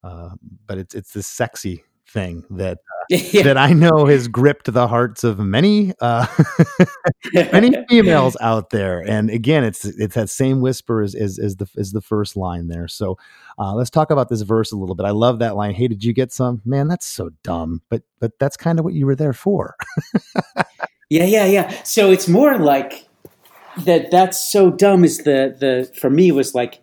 [0.04, 0.30] uh,
[0.68, 3.44] but it's it's this sexy thing that yeah.
[3.44, 6.26] that I know has gripped the hearts of many uh,
[7.34, 9.00] many females out there.
[9.00, 12.68] And again, it's it's that same whisper as as, as the as the first line
[12.68, 12.88] there.
[12.88, 13.18] So
[13.60, 15.06] uh, let's talk about this verse a little bit.
[15.06, 15.74] I love that line.
[15.74, 16.62] Hey, did you get some?
[16.66, 17.82] Man, that's so dumb.
[17.90, 19.76] But but that's kind of what you were there for.
[21.10, 21.84] Yeah, yeah, yeah.
[21.84, 23.08] So it's more like
[23.84, 24.10] that.
[24.10, 25.04] That's so dumb.
[25.04, 26.82] Is the the for me was like,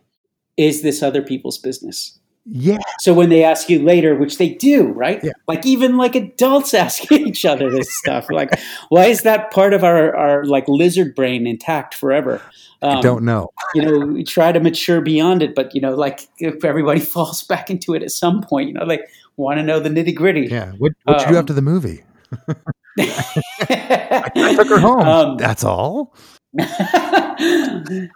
[0.57, 2.19] is this other people's business?
[2.44, 2.78] Yeah.
[3.00, 5.22] So when they ask you later, which they do, right?
[5.22, 5.33] Yeah.
[5.46, 8.26] Like even like adults asking each other this stuff.
[8.31, 8.50] Like,
[8.88, 12.40] why is that part of our our like lizard brain intact forever?
[12.83, 13.50] I Um, don't know.
[13.74, 17.42] you know, we try to mature beyond it, but you know, like if everybody falls
[17.44, 19.02] back into it at some point, you know, like
[19.37, 20.48] want to know the nitty gritty.
[20.50, 20.72] Yeah.
[20.78, 22.02] What what you do Um, after the movie?
[22.48, 22.55] I
[24.35, 25.00] I took her home.
[25.00, 26.14] Um, That's all.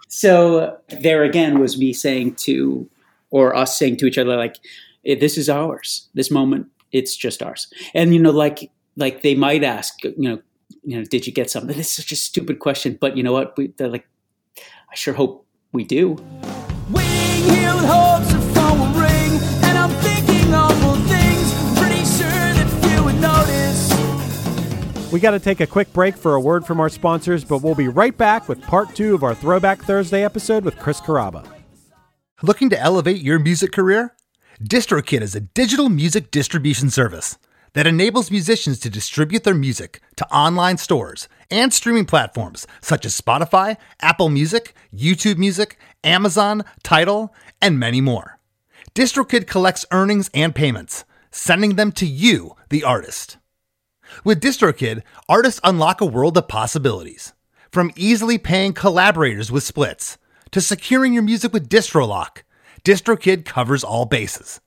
[0.07, 2.87] so there again was me saying to
[3.29, 4.57] or us saying to each other like,
[5.05, 6.09] "Eh, "This is ours.
[6.13, 10.41] This moment, it's just ours." And you know, like like they might ask, you know,
[10.83, 11.77] you know, did you get something?
[11.77, 13.55] It's such a stupid question, but you know what?
[13.57, 14.07] We, they're like,
[14.57, 16.17] I sure hope we do.
[16.89, 21.79] Waiting here with hopes of phone will ring, and I'm thinking awful things.
[21.79, 25.11] Pretty sure that few would notice.
[25.11, 27.75] We got to take a quick break for a word from our sponsors, but we'll
[27.75, 31.56] be right back with part two of our Throwback Thursday episode with Chris Carrabba.
[32.43, 34.13] Looking to elevate your music career?
[34.63, 37.39] DistroKid is a digital music distribution service
[37.73, 43.19] that enables musicians to distribute their music to online stores and streaming platforms such as
[43.19, 48.37] Spotify, Apple Music, YouTube Music, Amazon, Tidal, and many more.
[48.93, 53.37] DistroKid collects earnings and payments, sending them to you, the artist.
[54.23, 57.33] With DistroKid, artists unlock a world of possibilities.
[57.71, 60.19] From easily paying collaborators with splits
[60.51, 62.43] to securing your music with DistroLock,
[62.83, 64.61] DistroKid covers all bases.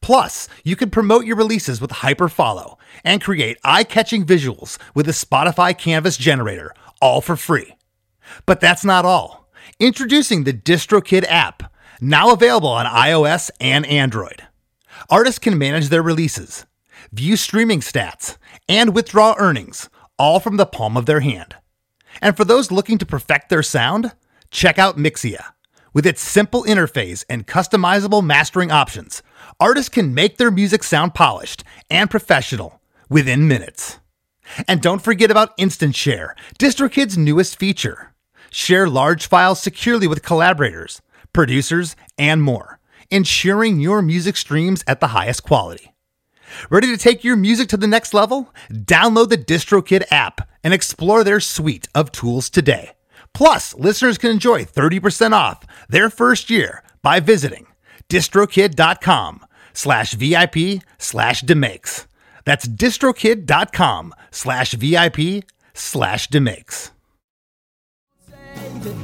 [0.00, 5.76] Plus, you can promote your releases with Hyperfollow and create eye-catching visuals with a Spotify
[5.76, 7.76] Canvas generator, all for free.
[8.46, 9.48] But that's not all.
[9.78, 14.42] Introducing the DistroKid app, now available on iOS and Android.
[15.08, 16.66] Artists can manage their releases,
[17.12, 18.36] view streaming stats,
[18.68, 21.56] and withdraw earnings, all from the palm of their hand.
[22.20, 24.12] And for those looking to perfect their sound,
[24.50, 25.44] check out Mixea.
[25.92, 29.22] With its simple interface and customizable mastering options,
[29.58, 33.98] artists can make their music sound polished and professional within minutes.
[34.68, 38.12] And don't forget about Instant Share, DistroKid's newest feature.
[38.50, 41.00] Share large files securely with collaborators,
[41.32, 42.78] producers, and more,
[43.10, 45.94] ensuring your music streams at the highest quality.
[46.70, 48.52] Ready to take your music to the next level?
[48.70, 52.95] Download the DistroKid app and explore their suite of tools today.
[53.36, 57.66] Plus, listeners can enjoy 30% off their first year by visiting
[58.08, 59.44] distrokid.com
[59.74, 62.06] slash VIP slash demakes.
[62.46, 65.44] That's distrokid.com slash VIP
[65.74, 66.92] slash demakes.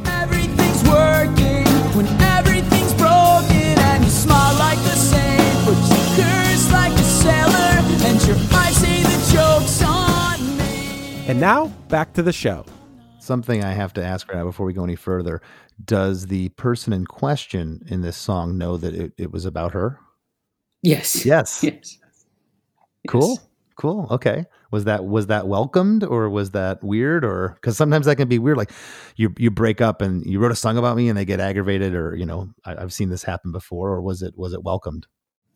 [0.07, 6.93] everything's working when everything's broken and you smile like the saint but you curse like
[6.93, 7.75] a sailor
[8.09, 12.65] and your eyes say the joke's on me And now, back to the show.
[13.23, 15.41] Something I have to ask right now before we go any further.
[15.85, 20.01] Does the person in question in this song know that it, it was about her?
[20.83, 21.25] Yes.
[21.25, 21.63] Yes.
[21.63, 21.99] Yes.
[23.07, 23.37] Cool.
[23.39, 23.49] Yes.
[23.77, 24.09] Cool.
[24.11, 24.45] Okay.
[24.73, 28.41] Was that was that welcomed or was that weird or because sometimes that can be
[28.41, 28.57] weird.
[28.57, 28.73] Like
[29.15, 31.95] you you break up and you wrote a song about me and they get aggravated
[31.95, 35.07] or you know I, I've seen this happen before or was it was it welcomed?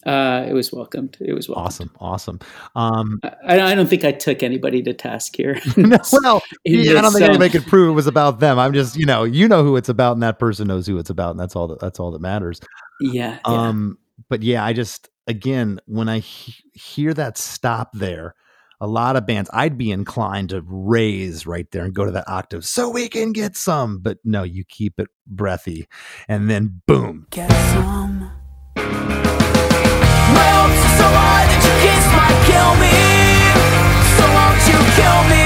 [0.07, 1.17] Uh, it was welcomed.
[1.21, 1.67] It was welcomed.
[1.67, 1.91] Awesome.
[1.99, 2.41] Awesome.
[2.77, 5.61] Um, I, I don't think I took anybody to task here.
[5.77, 8.39] no, well, in yeah, I don't this, think um, anybody could prove it was about
[8.39, 8.57] them.
[8.57, 11.11] I'm just you know you know who it's about and that person knows who it's
[11.11, 12.61] about and that's all that that's all that matters.
[13.01, 13.39] yeah, yeah.
[13.45, 18.37] Um, but yeah, I just again when I he- hear that stop there,
[18.81, 22.29] a lot of bands I'd be inclined to raise right there and go to that
[22.29, 23.99] octave so we can get some.
[23.99, 25.89] But no, you keep it breathy,
[26.29, 27.27] and then boom.
[27.31, 28.31] get some
[30.35, 32.95] my hopes are so high that your kiss might kill me?
[34.19, 35.46] So won't you kill me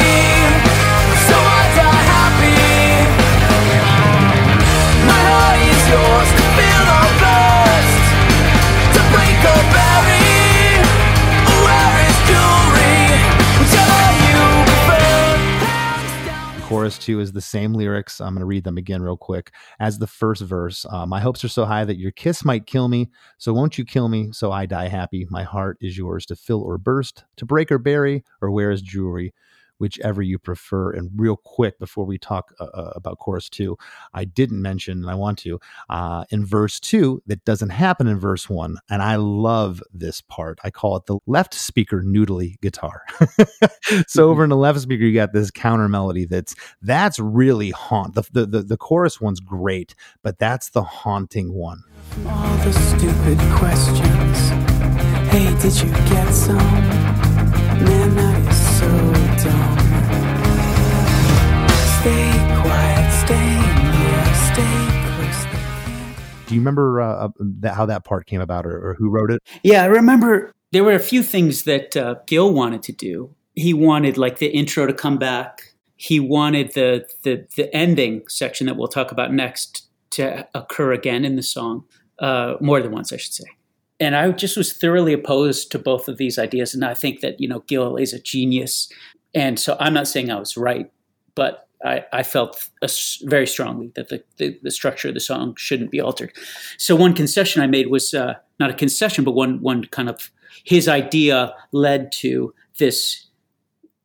[16.71, 18.21] Chorus two is the same lyrics.
[18.21, 20.87] I'm going to read them again real quick as the first verse.
[20.89, 23.11] Uh, my hopes are so high that your kiss might kill me.
[23.39, 24.31] So won't you kill me?
[24.31, 25.27] So I die happy.
[25.31, 28.83] My heart is yours to fill or burst, to break or bury, or wear as
[28.83, 29.35] jewelry,
[29.81, 30.93] whichever you prefer.
[30.93, 33.77] And real quick before we talk uh, uh, about chorus two,
[34.15, 38.19] I didn't mention, and I want to, uh, in verse two, that doesn't happen in
[38.19, 38.77] verse one.
[38.89, 40.59] And I love this part.
[40.65, 43.03] I call it the left speaker noodly guitar.
[44.07, 48.15] so over in the left speaker, you got this counter melody that's that's really haunt.
[48.15, 51.83] The, the the the chorus one's great, but that's the haunting one.
[52.27, 54.39] all the stupid questions.
[55.31, 56.57] Hey, did you get some?
[56.59, 59.79] Man, that is so dumb.
[62.01, 62.33] Stay
[62.63, 63.51] quiet, stay
[63.93, 64.77] near, stay
[65.17, 66.47] close.
[66.47, 69.31] Do you remember uh, uh, that, how that part came about, or, or who wrote
[69.31, 69.43] it?
[69.63, 73.35] Yeah, I remember there were a few things that uh, Gil wanted to do.
[73.55, 75.75] He wanted like the intro to come back.
[75.97, 81.25] He wanted the, the the ending section that we'll talk about next to occur again
[81.25, 81.85] in the song,
[82.19, 83.45] uh, more than once, I should say.
[84.01, 86.75] And I just was thoroughly opposed to both of these ideas.
[86.75, 88.91] And I think that you know Gil is a genius,
[89.35, 90.91] and so I'm not saying I was right,
[91.35, 92.89] but I, I felt a
[93.23, 96.33] very strongly that the, the, the structure of the song shouldn't be altered.
[96.77, 100.31] So one concession I made was uh, not a concession, but one one kind of
[100.65, 103.27] his idea led to this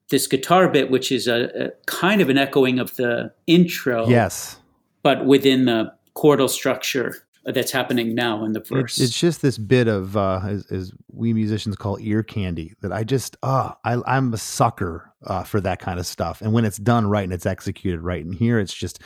[0.09, 4.57] this guitar bit, which is a, a kind of an echoing of the intro, Yes.
[5.01, 8.99] but within the chordal structure that's happening now in the verse.
[8.99, 13.03] it's just this bit of uh, as, as we musicians call ear candy that I
[13.03, 16.41] just uh I I'm a sucker uh, for that kind of stuff.
[16.41, 18.99] And when it's done right and it's executed right, and here it's just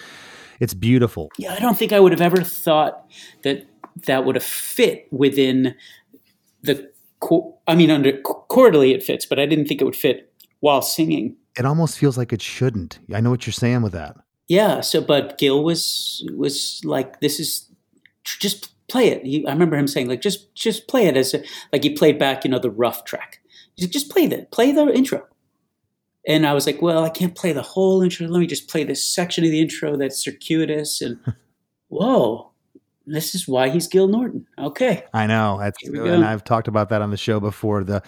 [0.59, 1.29] it's beautiful.
[1.37, 3.05] yeah, I don't think I would have ever thought
[3.43, 3.65] that
[4.05, 5.75] that would have fit within
[6.61, 6.89] the.
[7.67, 10.31] I mean, under chordally it fits, but I didn't think it would fit
[10.61, 11.35] while singing.
[11.57, 12.99] It almost feels like it shouldn't.
[13.13, 14.15] I know what you're saying with that.
[14.47, 14.79] Yeah.
[14.79, 17.68] So, but Gil was was like, "This is
[18.37, 21.43] just play it." He, I remember him saying, "Like, just just play it as a,
[21.71, 23.39] like he played back, you know, the rough track.
[23.75, 25.25] He's like, just play the play the intro."
[26.27, 28.27] And I was like, "Well, I can't play the whole intro.
[28.27, 31.19] Let me just play this section of the intro that's circuitous." And
[31.87, 32.51] whoa,
[33.05, 34.45] this is why he's Gil Norton.
[34.57, 35.03] Okay.
[35.13, 35.57] I know.
[35.59, 36.23] That's and.
[36.23, 37.83] I've talked about that on the show before.
[37.83, 38.03] The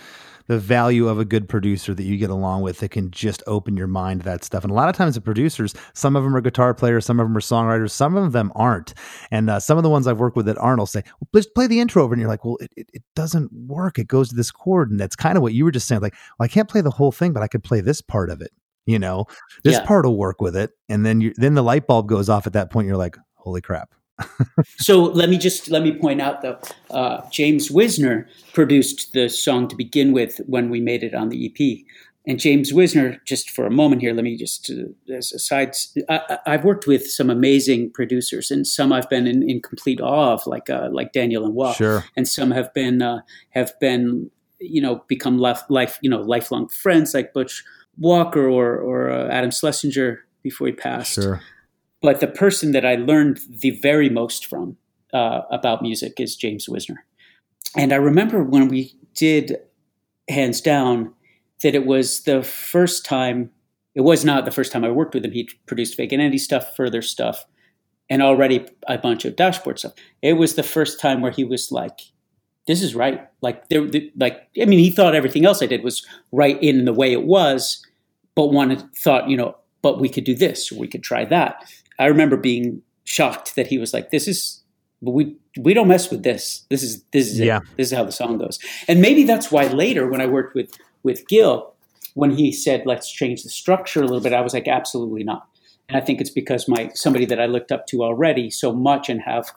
[0.51, 3.77] the value of a good producer that you get along with that can just open
[3.77, 4.65] your mind to that stuff.
[4.65, 7.25] And a lot of times the producers, some of them are guitar players, some of
[7.25, 8.93] them are songwriters, some of them aren't.
[9.31, 11.55] And uh, some of the ones I've worked with that aren't will say, well, just
[11.55, 12.13] play the intro over.
[12.13, 13.97] And you're like, well, it, it, it doesn't work.
[13.97, 14.91] It goes to this chord.
[14.91, 16.01] And that's kind of what you were just saying.
[16.01, 18.41] Like, well, I can't play the whole thing, but I could play this part of
[18.41, 18.51] it.
[18.85, 19.27] You know,
[19.63, 19.85] this Yeah.
[19.85, 20.71] part will work with it.
[20.89, 22.87] And then you then the light bulb goes off at that point.
[22.87, 23.93] You're like, holy crap.
[24.77, 26.59] So let me just let me point out though,
[26.89, 31.45] uh, James Wisner produced the song to begin with when we made it on the
[31.45, 31.85] EP.
[32.27, 35.75] And James Wisner, just for a moment here, let me just uh, as a side.
[36.07, 40.33] I, I've worked with some amazing producers, and some I've been in, in complete awe
[40.33, 42.05] of, like uh, like Daniel Lanois, Sure.
[42.15, 46.67] and some have been uh, have been you know become life, life you know lifelong
[46.67, 47.63] friends, like Butch
[47.97, 51.41] Walker or or uh, Adam Schlesinger before he passed Sure.
[52.01, 54.77] But the person that I learned the very most from
[55.13, 57.05] uh, about music is James Wisner.
[57.75, 59.57] And I remember when we did
[60.29, 61.13] Hands Down
[61.63, 63.51] that it was the first time,
[63.93, 65.31] it was not the first time I worked with him.
[65.31, 67.45] He produced Vacant Andy stuff, further stuff,
[68.09, 69.93] and already a bunch of dashboard stuff.
[70.21, 71.99] It was the first time where he was like,
[72.67, 73.27] this is right.
[73.41, 73.87] Like there,
[74.17, 77.23] like I mean, he thought everything else I did was right in the way it
[77.23, 77.83] was,
[78.35, 81.63] but wanted thought, you know, but we could do this or we could try that.
[82.01, 84.61] I remember being shocked that he was like, "This is
[85.01, 86.65] we we don't mess with this.
[86.69, 87.57] This is this is Yeah.
[87.57, 87.63] it.
[87.77, 90.77] This is how the song goes." And maybe that's why later when I worked with
[91.03, 91.73] with Gil,
[92.15, 95.47] when he said, "Let's change the structure a little bit," I was like, "Absolutely not."
[95.87, 99.09] And I think it's because my somebody that I looked up to already so much
[99.09, 99.51] and have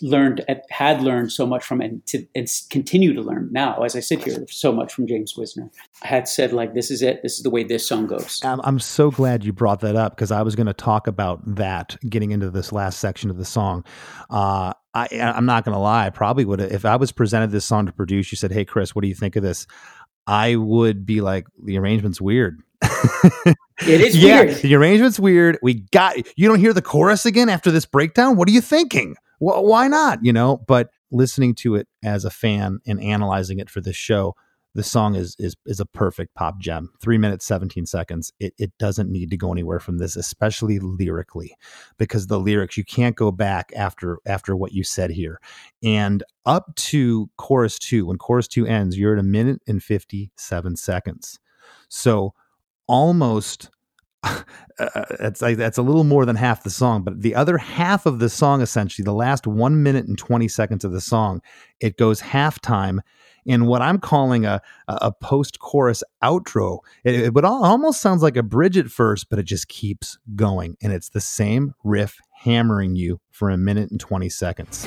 [0.00, 4.00] learned had learned so much from and to and continue to learn now as I
[4.00, 5.70] sit here so much from James Wisner.
[6.02, 7.22] I had said like, "This is it.
[7.22, 10.16] This is the way this song goes." I'm, I'm so glad you brought that up
[10.16, 13.44] because I was going to talk about that getting into this last section of the
[13.44, 13.84] song.
[14.30, 16.06] Uh, I, I'm not going to lie.
[16.06, 18.64] I probably would have, if I was presented this song to produce, you said, Hey,
[18.64, 19.66] Chris, what do you think of this?
[20.26, 22.62] I would be like, the arrangement's weird.
[23.86, 24.56] It is yeah, weird.
[24.62, 25.58] the arrangement's weird.
[25.60, 28.36] We got, you don't hear the chorus again after this breakdown?
[28.36, 29.16] What are you thinking?
[29.40, 30.18] Well, why not?
[30.22, 34.34] You know, but listening to it as a fan and analyzing it for this show,
[34.74, 36.92] the song is is is a perfect pop gem.
[37.00, 38.32] Three minutes, seventeen seconds.
[38.40, 41.56] It it doesn't need to go anywhere from this, especially lyrically,
[41.96, 45.40] because the lyrics you can't go back after after what you said here,
[45.82, 48.06] and up to chorus two.
[48.06, 51.38] When chorus two ends, you're at a minute and fifty seven seconds.
[51.88, 52.34] So
[52.86, 53.70] almost.
[54.78, 58.04] Uh, it's like that's a little more than half the song, but the other half
[58.04, 61.40] of the song, essentially, the last one minute and twenty seconds of the song,
[61.80, 62.98] it goes halftime
[63.46, 66.80] in what I'm calling a a post chorus outro.
[67.04, 70.76] It, it al- almost sounds like a bridge at first, but it just keeps going,
[70.82, 74.86] and it's the same riff hammering you for a minute and twenty seconds.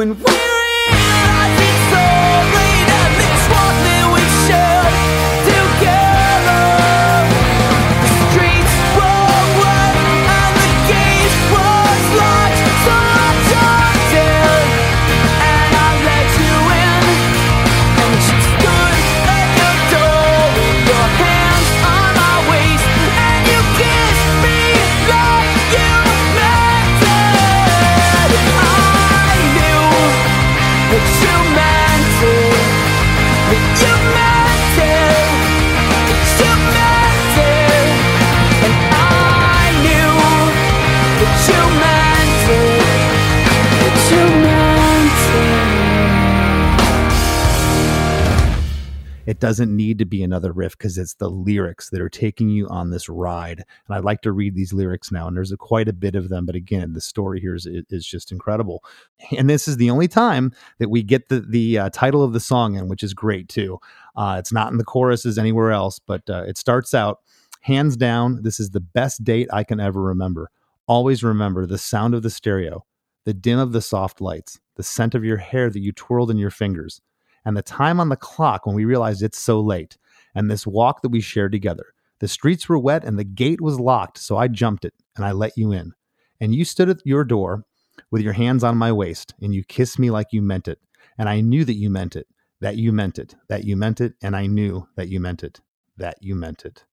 [0.00, 0.39] When
[49.40, 52.90] doesn't need to be another riff because it's the lyrics that are taking you on
[52.90, 53.64] this ride.
[53.86, 56.28] And I'd like to read these lyrics now, and there's a, quite a bit of
[56.28, 56.46] them.
[56.46, 58.84] But again, the story here is, is just incredible.
[59.36, 62.40] And this is the only time that we get the the uh, title of the
[62.40, 63.80] song in, which is great too.
[64.14, 67.20] Uh, it's not in the choruses anywhere else, but uh, it starts out
[67.62, 68.42] hands down.
[68.42, 70.50] This is the best date I can ever remember.
[70.86, 72.84] Always remember the sound of the stereo,
[73.24, 76.38] the dim of the soft lights, the scent of your hair that you twirled in
[76.38, 77.00] your fingers,
[77.44, 79.96] and the time on the clock when we realized it's so late,
[80.34, 81.86] and this walk that we shared together.
[82.20, 85.32] The streets were wet and the gate was locked, so I jumped it and I
[85.32, 85.92] let you in.
[86.40, 87.64] And you stood at your door
[88.10, 90.78] with your hands on my waist, and you kissed me like you meant it.
[91.18, 92.26] And I knew that you meant it,
[92.60, 95.60] that you meant it, that you meant it, and I knew that you meant it,
[95.96, 96.84] that you meant it.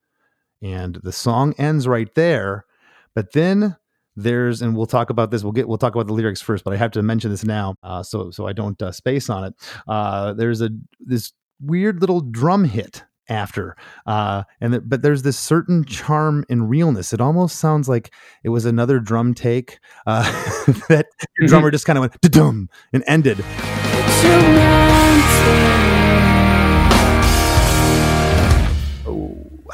[0.61, 2.65] And the song ends right there.
[3.13, 3.77] But then
[4.17, 5.43] there's, and we'll talk about this.
[5.43, 7.75] We'll get, we'll talk about the lyrics first, but I have to mention this now,
[7.83, 9.53] uh, so so I don't uh, space on it.
[9.87, 15.37] Uh, there's a this weird little drum hit after uh and th- but there's this
[15.37, 18.13] certain charm and realness it almost sounds like
[18.45, 20.23] it was another drum take uh
[20.87, 21.07] that
[21.45, 23.43] drummer just kind of went dum and ended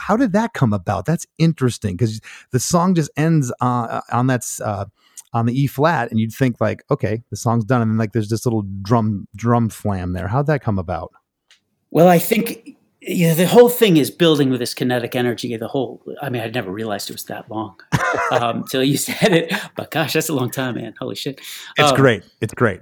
[0.08, 2.20] how did that come about that's interesting because
[2.52, 4.86] the song just ends uh, on that uh
[5.34, 8.14] on the E flat, and you'd think like, okay, the song's done, and then like
[8.14, 10.28] there's this little drum drum flam there.
[10.28, 11.12] How'd that come about?
[11.90, 15.56] Well, I think yeah, the whole thing is building with this kinetic energy.
[15.58, 17.76] The whole, I mean, I'd never realized it was that long
[18.32, 19.54] um, you said it.
[19.76, 20.94] But gosh, that's a long time, man.
[21.00, 21.42] Holy shit!
[21.78, 22.24] It's Um, great.
[22.40, 22.82] It's great.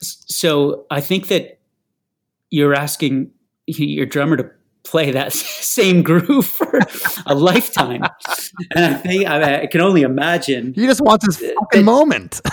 [0.00, 1.60] So I think that
[2.50, 3.30] you're asking
[3.66, 4.50] your drummer to
[4.84, 6.80] play that same groove for
[7.26, 8.02] a lifetime,
[8.74, 10.74] and I think I, I can only imagine.
[10.74, 12.40] He just wants his fucking moment.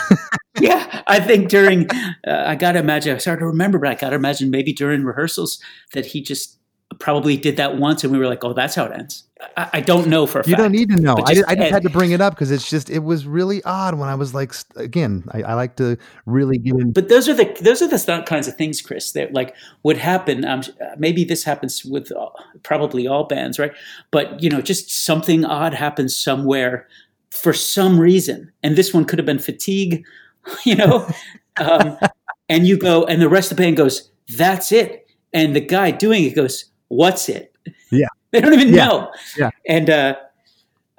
[0.59, 1.87] Yeah, I think during,
[2.25, 3.13] uh, I got to imagine.
[3.15, 5.61] I started to remember, but I got to imagine maybe during rehearsals
[5.93, 6.57] that he just
[6.99, 9.81] probably did that once, and we were like, "Oh, that's how it ends." I, I
[9.81, 10.63] don't know for a you fact.
[10.63, 11.15] don't need to know.
[11.15, 12.99] but I, just- just, I just had to bring it up because it's just it
[13.03, 16.91] was really odd when I was like, again, I, I like to really get in.
[16.91, 20.43] But those are the those are the kinds of things, Chris, that like would happen.
[20.45, 20.63] Um,
[20.97, 23.73] maybe this happens with all, probably all bands, right?
[24.11, 26.87] But you know, just something odd happens somewhere
[27.29, 30.03] for some reason, and this one could have been fatigue,
[30.65, 31.07] you know.
[31.57, 31.97] um,
[32.49, 35.91] and you go, and the rest of the band goes, "That's it," and the guy
[35.91, 37.53] doing it goes, "What's it?"
[38.41, 38.49] Yeah.
[38.49, 38.85] they don't even Yeah.
[38.87, 39.11] know.
[39.37, 39.49] Yeah.
[39.67, 40.15] and uh,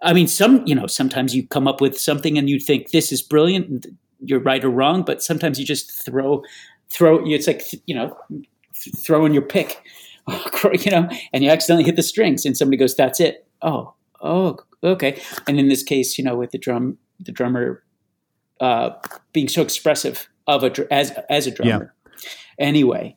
[0.03, 3.11] I mean, some you know, sometimes you come up with something and you think this
[3.13, 3.69] is brilliant.
[3.69, 3.87] And
[4.21, 6.43] you're right or wrong, but sometimes you just throw,
[6.91, 7.25] throw.
[7.25, 8.17] It's like you know,
[8.75, 9.81] th- throwing your pick,
[10.85, 14.59] you know, and you accidentally hit the strings, and somebody goes, "That's it." Oh, oh,
[14.83, 15.21] okay.
[15.47, 17.83] And in this case, you know, with the drum, the drummer
[18.61, 18.91] uh,
[19.33, 21.95] being so expressive of a as as a drummer.
[22.59, 23.17] Anyway,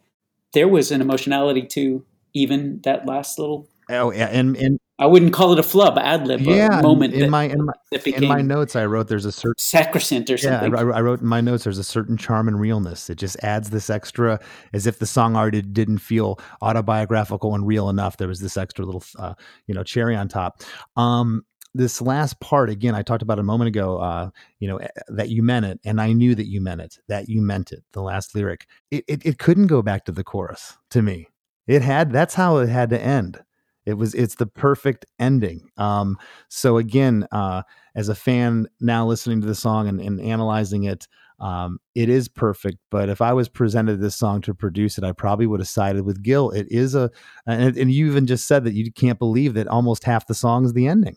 [0.53, 3.67] there was an emotionality to even that last little.
[3.91, 7.13] Oh, yeah, and and I wouldn't call it a flub, ad lib, yeah, a moment
[7.15, 7.73] in my in my
[8.05, 10.71] in my notes, I wrote there's a certain sacrosanct or something.
[10.71, 10.97] Yeah, I.
[10.97, 11.63] I wrote in my notes.
[11.63, 13.09] There's a certain charm and realness.
[13.09, 14.39] It just adds this extra,
[14.73, 18.17] as if the song already didn't feel autobiographical and real enough.
[18.17, 19.33] There was this extra little, uh,
[19.65, 20.61] you know, cherry on top.
[20.95, 23.97] Um, this last part, again, I talked about a moment ago.
[23.97, 24.29] Uh,
[24.59, 26.99] you know, that you meant it, and I knew that you meant it.
[27.07, 27.83] That you meant it.
[27.93, 30.77] The last lyric, it, it, it couldn't go back to the chorus.
[30.91, 31.27] To me,
[31.65, 32.11] it had.
[32.11, 33.41] That's how it had to end.
[33.85, 34.13] It was.
[34.13, 35.69] It's the perfect ending.
[35.77, 36.17] Um,
[36.49, 37.63] so again, uh,
[37.95, 41.07] as a fan now listening to the song and, and analyzing it,
[41.39, 42.77] um, it is perfect.
[42.91, 46.05] But if I was presented this song to produce it, I probably would have sided
[46.05, 46.51] with Gil.
[46.51, 47.09] It is a,
[47.47, 50.63] and, and you even just said that you can't believe that almost half the song
[50.65, 51.15] is the ending.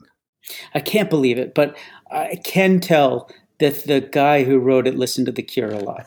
[0.75, 1.77] I can't believe it, but
[2.11, 6.07] I can tell that the guy who wrote it listened to The Cure a lot.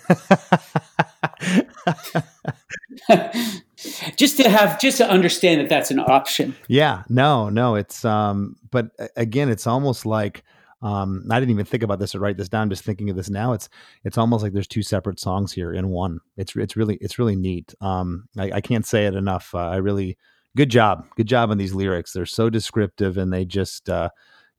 [4.16, 6.56] just to have, just to understand that that's an option.
[6.68, 10.44] yeah, no, no, it's, um, but again, it's almost like,
[10.82, 12.70] um, I didn't even think about this or write this down.
[12.70, 13.68] Just thinking of this now, it's
[14.04, 16.20] it's almost like there's two separate songs here in one.
[16.38, 17.74] It's it's really it's really neat.
[17.82, 19.56] Um, I, I can't say it enough.
[19.56, 20.18] Uh, I really
[20.56, 22.14] good job, good job on these lyrics.
[22.14, 24.10] They're so descriptive, and they just uh,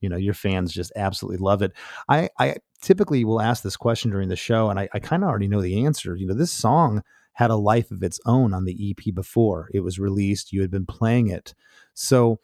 [0.00, 1.72] you know your fans just absolutely love it.
[2.08, 5.28] I I typically will ask this question during the show, and I, I kind of
[5.28, 6.16] already know the answer.
[6.16, 7.04] You know, this song
[7.38, 10.52] had a life of its own on the EP before it was released.
[10.52, 11.54] You had been playing it,
[11.94, 12.40] so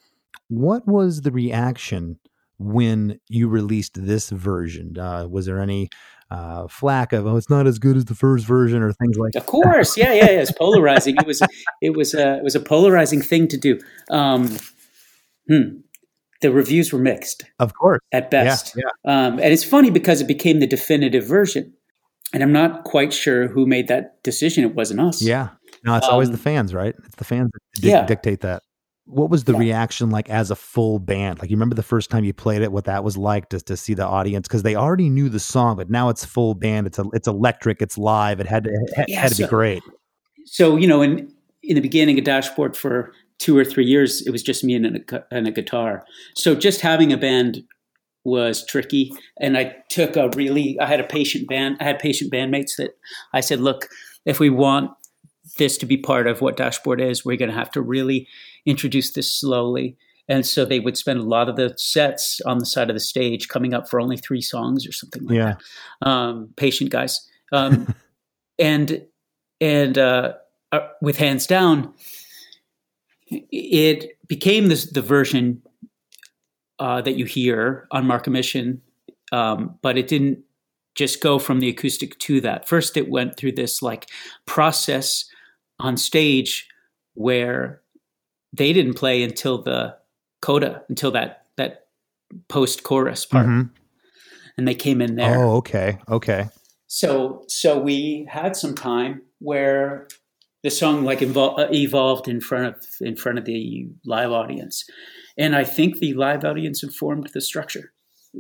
[0.49, 2.19] what was the reaction?
[2.59, 4.99] when you released this version?
[4.99, 5.89] Uh, was there any
[6.31, 9.35] uh, flack of oh, it's not as good as the first version or things like
[9.37, 10.41] Of course, yeah, yeah, yeah.
[10.41, 11.17] It's polarizing.
[11.17, 11.43] It was,
[11.81, 13.81] it was, a, it was a polarizing thing to do.
[14.11, 14.57] Um,
[15.49, 15.79] hmm.
[16.41, 18.77] The reviews were mixed Of course, at best.
[18.77, 21.73] Yeah, Um, and it's funny because it became the definitive version.
[22.35, 24.65] And I'm not quite sure who made that decision.
[24.65, 25.23] It wasn't us.
[25.23, 25.49] yeah,
[25.85, 26.95] No, it's always the Um, fans, right?
[27.07, 28.05] It's the fans that dic- yeah.
[28.07, 28.63] dictate that.
[29.07, 29.59] What was the Yeah.
[29.59, 31.39] reaction like as a full band?
[31.39, 33.77] Like you remember the first time you played it, what that was like just to
[33.77, 36.87] see the audience because they already knew the song, but now it's full band.
[36.87, 37.81] It's a, it's electric.
[37.83, 38.41] It's live.
[38.41, 39.83] It had to it had, Yeah, had to be great.
[40.47, 41.29] so you know in
[41.63, 44.87] in the beginning a dashboard for two or three years it was just me and
[45.11, 46.05] a, and a guitar
[46.35, 47.63] so just having a band
[48.25, 49.13] was tricky.
[49.41, 52.97] And i took a really i had a patient band i had patient bandmates that
[53.33, 53.89] i said look
[54.25, 54.91] if we want
[55.59, 58.27] this to be part of what dashboard is we're going to have to really
[58.67, 59.97] introduce this slowly.
[60.27, 63.01] And so they would spend a lot of the sets on the side of the
[63.01, 65.55] stage coming up for only three songs or something like Yeah.
[66.01, 66.09] that.
[66.09, 67.29] Um, patient guys.
[67.53, 67.95] Um,
[68.59, 69.05] and
[69.61, 70.33] and uh,
[70.73, 71.93] uh, with hands down
[73.31, 75.63] it became this the version
[76.79, 78.81] uh, that you hear on mark mission
[79.33, 80.39] um, but it didn't
[80.95, 84.07] just go from the acoustic to that first it went through this like
[84.47, 85.25] process
[85.81, 86.69] on stage
[87.15, 87.81] where
[88.53, 89.95] they didn't play until the
[90.41, 91.87] coda until that that
[92.49, 93.71] post chorus part Mhm.
[94.59, 95.99] and they came in there Oh, okay.
[96.09, 96.49] Okay.
[96.87, 100.07] so so we had some time where
[100.63, 104.85] the song like evol- uh, evolved in front of in front of the live audience
[105.37, 107.93] and i think the live audience informed the structure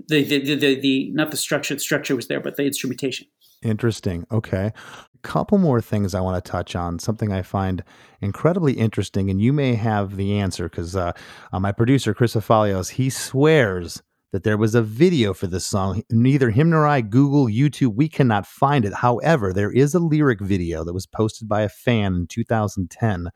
[0.08, 3.26] the the, the, the, the not the structure the structure was there but the instrumentation
[3.64, 4.26] Interesting.
[4.30, 4.72] Okay.
[5.14, 6.98] A couple more things I want to touch on.
[6.98, 7.82] Something I find
[8.20, 11.12] incredibly interesting, and you may have the answer because uh,
[11.50, 14.02] uh, my producer, Chris Afalios, he swears
[14.34, 16.02] that there was a video for this song.
[16.10, 18.92] Neither him nor I Google, YouTube, we cannot find it.
[18.92, 23.28] However, there is a lyric video that was posted by a fan in 2010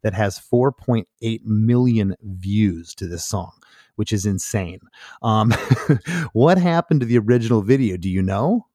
[0.00, 1.04] that has 4.8
[1.44, 3.52] million views to this song,
[3.96, 4.80] which is insane.
[5.20, 5.50] Um,
[6.32, 7.98] what happened to the original video?
[7.98, 8.66] Do you know?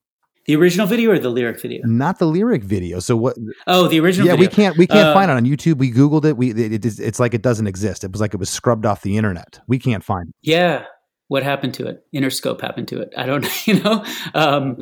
[0.45, 2.99] the original video or the lyric video not the lyric video.
[2.99, 3.37] So what?
[3.67, 5.77] oh the original Yeah, video we can't we can't Uh, find it on YouTube.
[5.77, 6.35] We googled it.
[6.37, 8.03] We it, it it's like it doesn't exist.
[8.03, 9.59] It was like it was scrubbed off the internet.
[9.67, 10.35] We can't find it.
[10.41, 10.85] yeah
[11.31, 14.03] what happened to it interscope happened to it i don't you know
[14.33, 14.75] um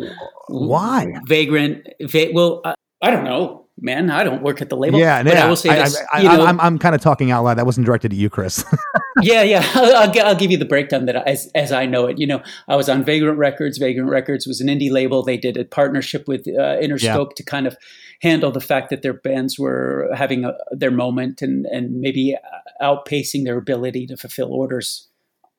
[0.47, 1.13] Why?
[1.27, 2.73] vagrant va- well I,
[3.03, 5.45] I don't know man i don't work at the label yeah, but yeah.
[5.45, 7.59] i will say this I, am I'm kind of talking out loud.
[7.59, 8.65] That wasn't directed at you, Chris.
[9.21, 9.63] yeah, yeah.
[9.75, 12.17] I'll, I'll, I'll give you the breakdown that I, as as I know it.
[12.17, 13.77] You know, I was on Vagrant Records.
[13.77, 15.23] Vagrant Records was an indie label.
[15.23, 17.77] They did a partnership with uh, Interscope to kind of
[18.21, 22.35] handle the fact that their bands were having a, their moment and and maybe
[22.81, 25.08] outpacing their ability to fulfill orders.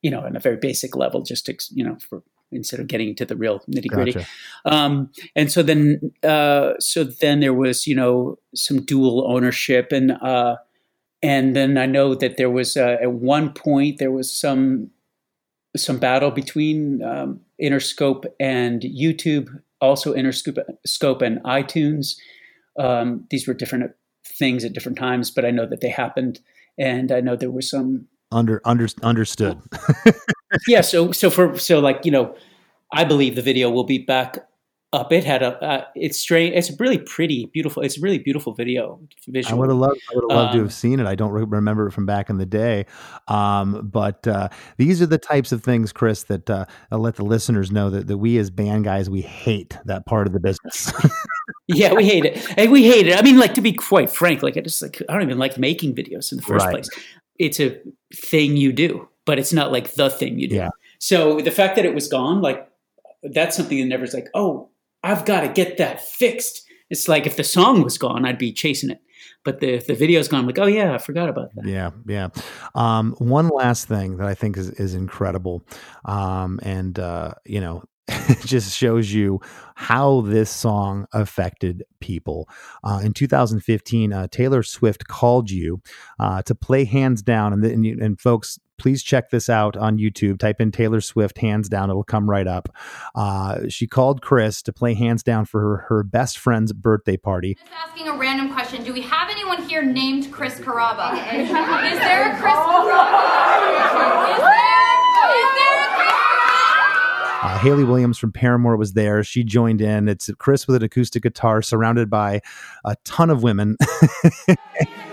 [0.03, 2.23] You know, on a very basic level, just to, you know, for
[2.53, 4.13] instead of getting to the real nitty gritty.
[4.13, 4.27] Gotcha.
[4.65, 10.13] Um, and so then, uh, so then there was, you know, some dual ownership, and
[10.13, 10.57] uh,
[11.23, 14.91] and then I know that there was uh, at one point there was some
[15.77, 19.49] some battle between um, Interscope and YouTube,
[19.81, 22.17] also Interscope Scope and iTunes.
[22.79, 23.93] Um, these were different
[24.27, 26.41] things at different times, but I know that they happened,
[26.79, 29.59] and I know there was some Under under understood.
[30.68, 32.35] yeah so so for so like you know
[32.93, 34.39] i believe the video will be back
[34.93, 38.53] up it had a uh, it's straight it's really pretty beautiful it's a really beautiful
[38.55, 40.01] video I visual would have loved.
[40.11, 41.07] I would have loved to Um, have seen it.
[41.07, 42.87] I don't re- remember it from back in the day.
[43.28, 47.24] Um, but uh, these are the types of things, Chris, that uh, I'll let the
[47.24, 50.93] listeners know that, that we as band guys we hate that part of the business.
[51.68, 54.43] yeah we hate it and we hate it i mean like to be quite frank
[54.43, 56.72] like i just like i don't even like making videos in the first Right.
[56.74, 56.89] place
[57.47, 57.68] it's a
[58.14, 60.70] thing you do but it's not like the thing you do Yeah.
[60.99, 62.61] so the fact that it was gone like
[63.22, 64.68] that's something that never's like oh
[65.03, 68.53] i've got to get that fixed it's like if the song was gone i'd be
[68.53, 69.01] chasing it
[69.45, 71.91] but the if the video's gone I'm like oh yeah i forgot about that Yeah,
[72.07, 72.28] yeah.
[72.74, 75.62] Um, one last thing that I think is is incredible,
[76.05, 77.82] um, and uh, you know,
[78.45, 79.41] just shows you
[79.75, 82.49] how this song affected people.
[82.85, 85.81] Uh, in 2015, uh, Taylor Swift called you
[86.19, 88.59] uh, to play "Hands Down," and, and, you, and folks.
[88.79, 90.39] Please check this out on YouTube.
[90.39, 91.91] Type in Taylor Swift hands down.
[91.91, 92.71] It'll come right up.
[93.15, 97.57] Uh, she called Chris to play hands down for her, her best friend's birthday party.
[97.57, 98.83] Just asking a random question.
[98.83, 101.13] Do we have anyone here named Chris Carrabba?
[101.35, 102.57] Is there a Chris?
[104.31, 104.81] Is there?
[105.37, 106.11] Is there a Chris?
[107.43, 109.24] Uh, Hayley Williams from Paramore was there.
[109.24, 110.09] She joined in.
[110.09, 112.43] It's Chris with an acoustic guitar, surrounded by
[112.84, 113.76] a ton of women.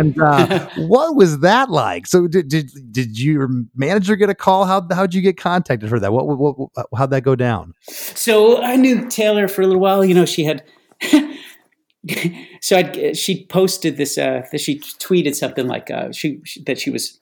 [0.00, 2.06] and uh, what was that like?
[2.06, 4.64] So, did, did did your manager get a call?
[4.64, 6.12] How how'd you get contacted for that?
[6.12, 7.74] What, what, what how'd that go down?
[7.88, 10.04] So I knew Taylor for a little while.
[10.04, 10.64] You know, she had
[12.60, 14.18] so I'd, she posted this.
[14.18, 17.18] Uh, she tweeted something like uh, she, she that she was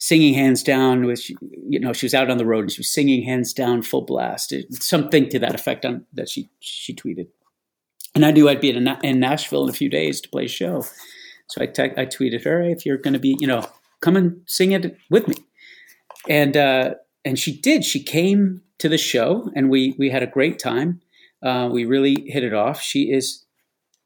[0.00, 2.92] singing hands down with you know she was out on the road and she was
[2.92, 7.28] singing hands down full blast something to that effect on that she she tweeted
[8.14, 10.48] and i knew i'd be in, in nashville in a few days to play a
[10.48, 10.82] show
[11.50, 13.66] so i, I tweeted her if you're going to be you know
[14.00, 15.36] come and sing it with me.
[16.28, 16.94] And uh,
[17.24, 17.84] and she did.
[17.84, 21.00] She came to the show and we we had a great time.
[21.42, 22.80] Uh, we really hit it off.
[22.80, 23.44] She is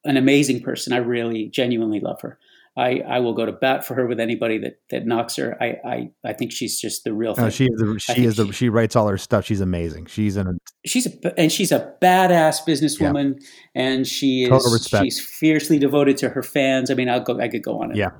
[0.04, 0.92] an amazing person.
[0.92, 2.38] I really genuinely love her
[2.76, 5.56] I, I will go to bat for her with anybody that, that knocks her.
[5.62, 7.44] I, I, I think she's just the real thing.
[7.44, 9.44] No, she is the, she is the, she writes all her stuff.
[9.44, 10.06] She's amazing.
[10.06, 13.82] She's an she's a and she's a badass businesswoman, yeah.
[13.82, 16.90] and she is she's fiercely devoted to her fans.
[16.90, 17.96] I mean, I'll go I could go on it.
[17.96, 18.10] Yeah.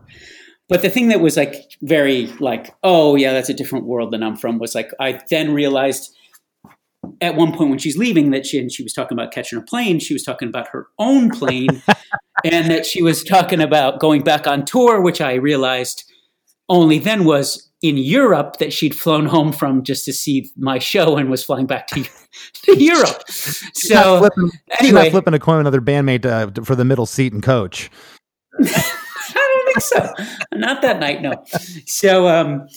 [0.68, 4.22] But the thing that was like very like oh yeah that's a different world than
[4.22, 6.16] I'm from was like I then realized
[7.20, 9.62] at one point when she's leaving that she and she was talking about catching a
[9.62, 11.82] plane she was talking about her own plane
[12.44, 16.04] and that she was talking about going back on tour which i realized
[16.68, 21.16] only then was in europe that she'd flown home from just to see my show
[21.16, 22.02] and was flying back to,
[22.62, 24.50] to europe so flipping,
[24.80, 27.90] anyway flipping a coin with another bandmate uh, for the middle seat and coach
[29.36, 30.24] I don't think so.
[30.58, 31.32] Not that night, no.
[31.86, 32.68] So, um,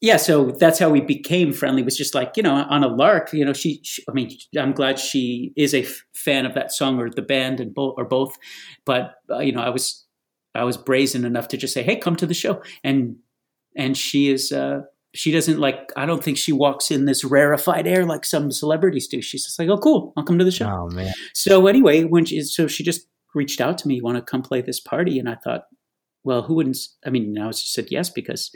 [0.00, 1.82] yeah, so that's how we became friendly.
[1.82, 3.32] Was just like you know on a lark.
[3.32, 3.80] You know, she.
[3.82, 7.22] she I mean, I'm glad she is a f- fan of that song or the
[7.22, 8.36] band and both or both.
[8.84, 10.04] But uh, you know, I was
[10.54, 13.16] I was brazen enough to just say, "Hey, come to the show," and
[13.76, 14.52] and she is.
[14.52, 14.82] Uh,
[15.14, 15.90] she doesn't like.
[15.96, 19.22] I don't think she walks in this rarefied air like some celebrities do.
[19.22, 21.14] She's just like, "Oh, cool, I'll come to the show." Oh man.
[21.32, 24.60] So anyway, when she so she just reached out to me, "Want to come play
[24.60, 25.62] this party?" And I thought,
[26.22, 26.76] well, who wouldn't?
[27.06, 28.50] I mean, I was just said yes because.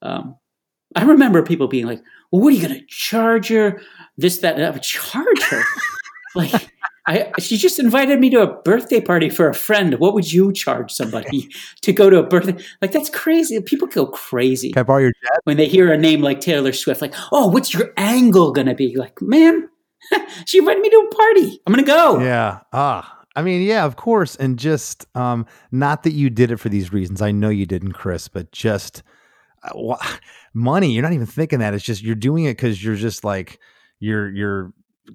[0.00, 0.36] Um,
[0.96, 3.80] I remember people being like, "Well, what are you going to charge her?
[4.16, 5.62] This, that, and I would charge her."
[6.34, 6.70] like,
[7.06, 9.98] I she just invited me to a birthday party for a friend.
[9.98, 11.48] What would you charge somebody
[11.82, 12.56] to go to a birthday?
[12.80, 13.60] Like, that's crazy.
[13.60, 14.72] People go crazy.
[14.72, 15.40] Can I borrow your jet?
[15.44, 17.02] when they hear a name like Taylor Swift?
[17.02, 18.96] Like, oh, what's your angle going to be?
[18.96, 19.68] Like, man,
[20.46, 21.60] she invited me to a party.
[21.66, 22.20] I'm going to go.
[22.20, 22.60] Yeah.
[22.72, 23.20] Ah.
[23.36, 26.92] I mean, yeah, of course, and just um, not that you did it for these
[26.92, 27.20] reasons.
[27.20, 29.02] I know you didn't, Chris, but just
[30.52, 30.92] money.
[30.92, 31.74] You're not even thinking that.
[31.74, 33.60] It's just you're doing it because you're just like
[34.00, 34.72] you're you're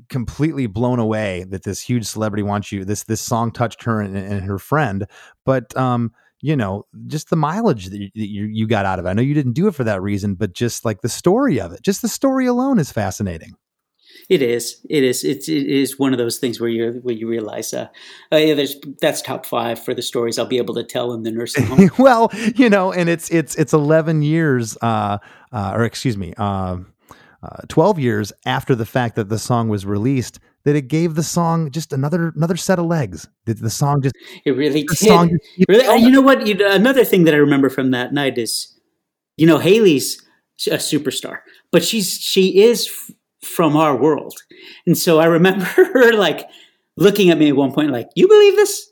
[0.08, 2.86] completely blown away that this huge celebrity wants you.
[2.86, 5.08] This this song touched her and, and her friend,
[5.46, 9.10] but um, you know, just the mileage that you, you, you got out of it.
[9.10, 11.74] I know you didn't do it for that reason, but just like the story of
[11.74, 13.54] it, just the story alone is fascinating.
[14.30, 14.80] It is.
[14.88, 15.24] It is.
[15.24, 17.88] It's, it is one of those things where you where you realize, uh,
[18.32, 21.24] uh, yeah, there's that's top five for the stories I'll be able to tell in
[21.24, 21.90] the nursing home.
[21.98, 25.18] well, you know, and it's it's it's eleven years, uh,
[25.52, 26.78] uh, or excuse me, uh,
[27.42, 30.40] uh, twelve years after the fact that the song was released.
[30.66, 33.28] That it gave the song just another another set of legs.
[33.46, 34.14] That the song just
[34.46, 34.98] it really did.
[34.98, 36.46] Song just, really, oh, you know what?
[36.46, 38.78] You, another thing that I remember from that night is,
[39.38, 40.22] you know, Hayley's
[40.68, 41.40] a superstar,
[41.72, 42.92] but she's she is
[43.44, 44.36] from our world.
[44.86, 46.50] And so I remember her like
[47.00, 48.92] looking at me at one point, like, you believe this?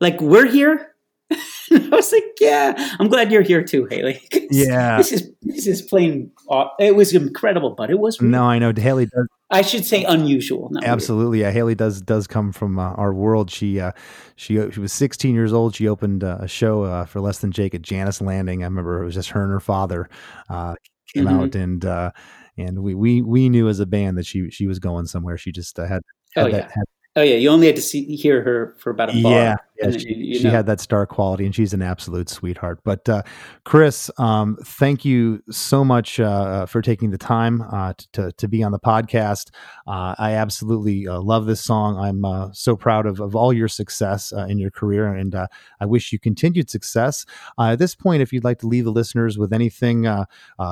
[0.00, 0.94] Like, we're here?
[1.30, 4.20] I was like, yeah, I'm glad you're here too, Hayley.
[4.50, 4.98] yeah.
[4.98, 6.30] This is, this is plain,
[6.78, 8.20] it was incredible, but it was.
[8.20, 8.32] Weird.
[8.32, 9.26] No, I know Hayley does.
[9.50, 10.70] I should say unusual.
[10.82, 11.40] Absolutely.
[11.40, 11.52] Yeah.
[11.52, 13.50] Hayley does, does come from uh, our world.
[13.50, 13.92] She, uh,
[14.36, 15.74] she, she was 16 years old.
[15.76, 18.62] She opened uh, a show uh, for less than Jake at Jannus Landing.
[18.62, 20.08] I remember it was just her and her father
[20.50, 20.74] uh,
[21.12, 21.40] came mm-hmm.
[21.40, 22.10] out and, uh,
[22.56, 25.36] and we we we knew as a band that she she was going somewhere.
[25.36, 26.02] She just uh, had,
[26.34, 26.68] had oh that, yeah.
[26.74, 26.84] Had,
[27.16, 29.32] oh yeah, you only had to see hear her for about a bar.
[29.32, 32.80] Yeah, yeah she, you, you she had that star quality, and she's an absolute sweetheart.
[32.84, 33.22] But uh,
[33.64, 38.62] Chris, um, thank you so much uh, for taking the time uh, to to be
[38.62, 39.50] on the podcast.
[39.86, 41.98] Uh, I absolutely uh, love this song.
[41.98, 46.12] I'm uh, so proud of of all your success in your career, and I wish
[46.12, 47.26] you continued success.
[47.58, 50.04] at this point, if you'd like to leave the listeners with anything,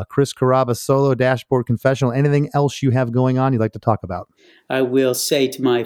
[0.08, 4.02] Chris Carrabba solo dashboard confessional, anything else you have going on, you'd like to talk
[4.02, 4.28] about.
[4.70, 5.84] I will say to my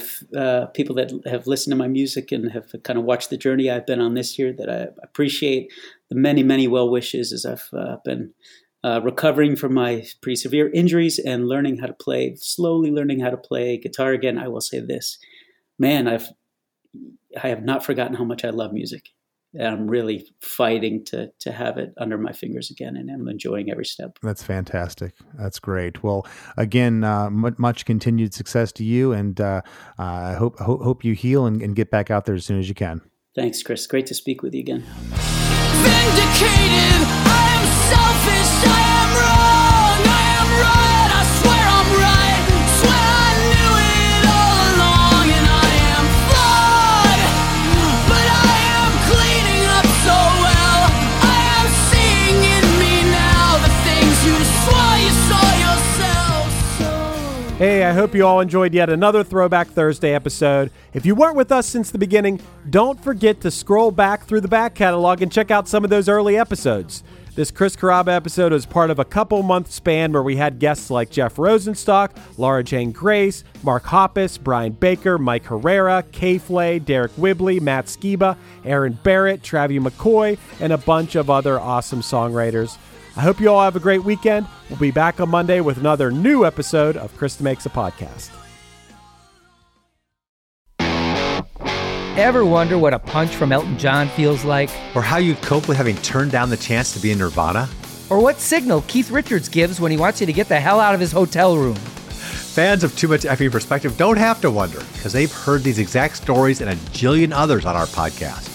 [0.74, 3.86] people that have listened to my music and have kind of watched the journey I've
[3.86, 5.72] been on this year that I appreciate
[6.10, 8.32] the many, many well wishes as I've uh, been
[8.84, 13.30] uh, recovering from my pretty severe injuries and learning how to play, slowly learning how
[13.30, 14.38] to play guitar again.
[14.38, 15.18] I will say this,
[15.78, 16.28] man, I've
[17.42, 19.10] I have not forgotten how much I love music.
[19.58, 23.70] And I'm really fighting to to have it under my fingers again, and I'm enjoying
[23.70, 24.18] every step.
[24.22, 25.14] That's fantastic.
[25.38, 26.02] That's great.
[26.02, 26.26] Well,
[26.56, 29.62] again, uh, much continued success to you, and uh,
[29.98, 32.68] I hope hope, hope you heal and, and get back out there as soon as
[32.68, 33.00] you can.
[33.34, 33.86] Thanks, Chris.
[33.86, 34.84] Great to speak with you again.
[35.86, 39.45] Vindicated, I am selfish, I am wrong,
[57.58, 60.70] Hey, I hope you all enjoyed yet another Throwback Thursday episode.
[60.92, 62.38] If you weren't with us since the beginning,
[62.68, 66.06] don't forget to scroll back through the back catalog and check out some of those
[66.06, 67.02] early episodes.
[67.34, 70.90] This Chris Carrabba episode was part of a couple month span where we had guests
[70.90, 77.16] like Jeff Rosenstock, Laura Jane Grace, Mark Hoppus, Brian Baker, Mike Herrera, Kay Flay, Deryck
[77.16, 78.36] Whibley, Matt Skiba,
[78.66, 82.76] Aaron Barrett, Travis McCoy, and a bunch of other awesome songwriters.
[83.16, 84.46] I hope you all have a great weekend.
[84.68, 88.30] We'll be back on Monday with another new episode of Chris DeMakes a Podcast.
[92.18, 94.68] Ever wonder what a punch from Elton John feels like?
[94.94, 97.68] Or how you'd cope with having turned down the chance to be in Nirvana?
[98.10, 100.94] Or what signal Keith Richards gives when he wants you to get the hell out
[100.94, 101.74] of his hotel room?
[101.76, 106.16] Fans of Too Much Effing Perspective don't have to wonder because they've heard these exact
[106.16, 108.52] stories and a jillion others on our podcast.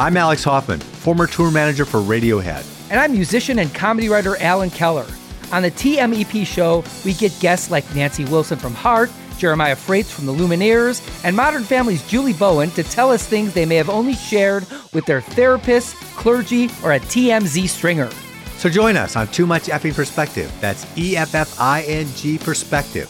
[0.00, 2.77] I'm Alex Hoffman, former tour manager for Radiohead.
[2.90, 5.06] And I'm musician and comedy writer Alan Keller.
[5.52, 10.26] On the TMEP show, we get guests like Nancy Wilson from Heart, Jeremiah Fraites from
[10.26, 14.14] the Lumineers, and Modern Family's Julie Bowen to tell us things they may have only
[14.14, 18.10] shared with their therapist, clergy, or a TMZ stringer.
[18.58, 20.52] So join us on Too Much Effing Perspective.
[20.60, 23.08] That's E F F I N G Perspective.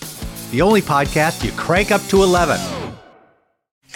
[0.50, 2.58] The only podcast you crank up to 11.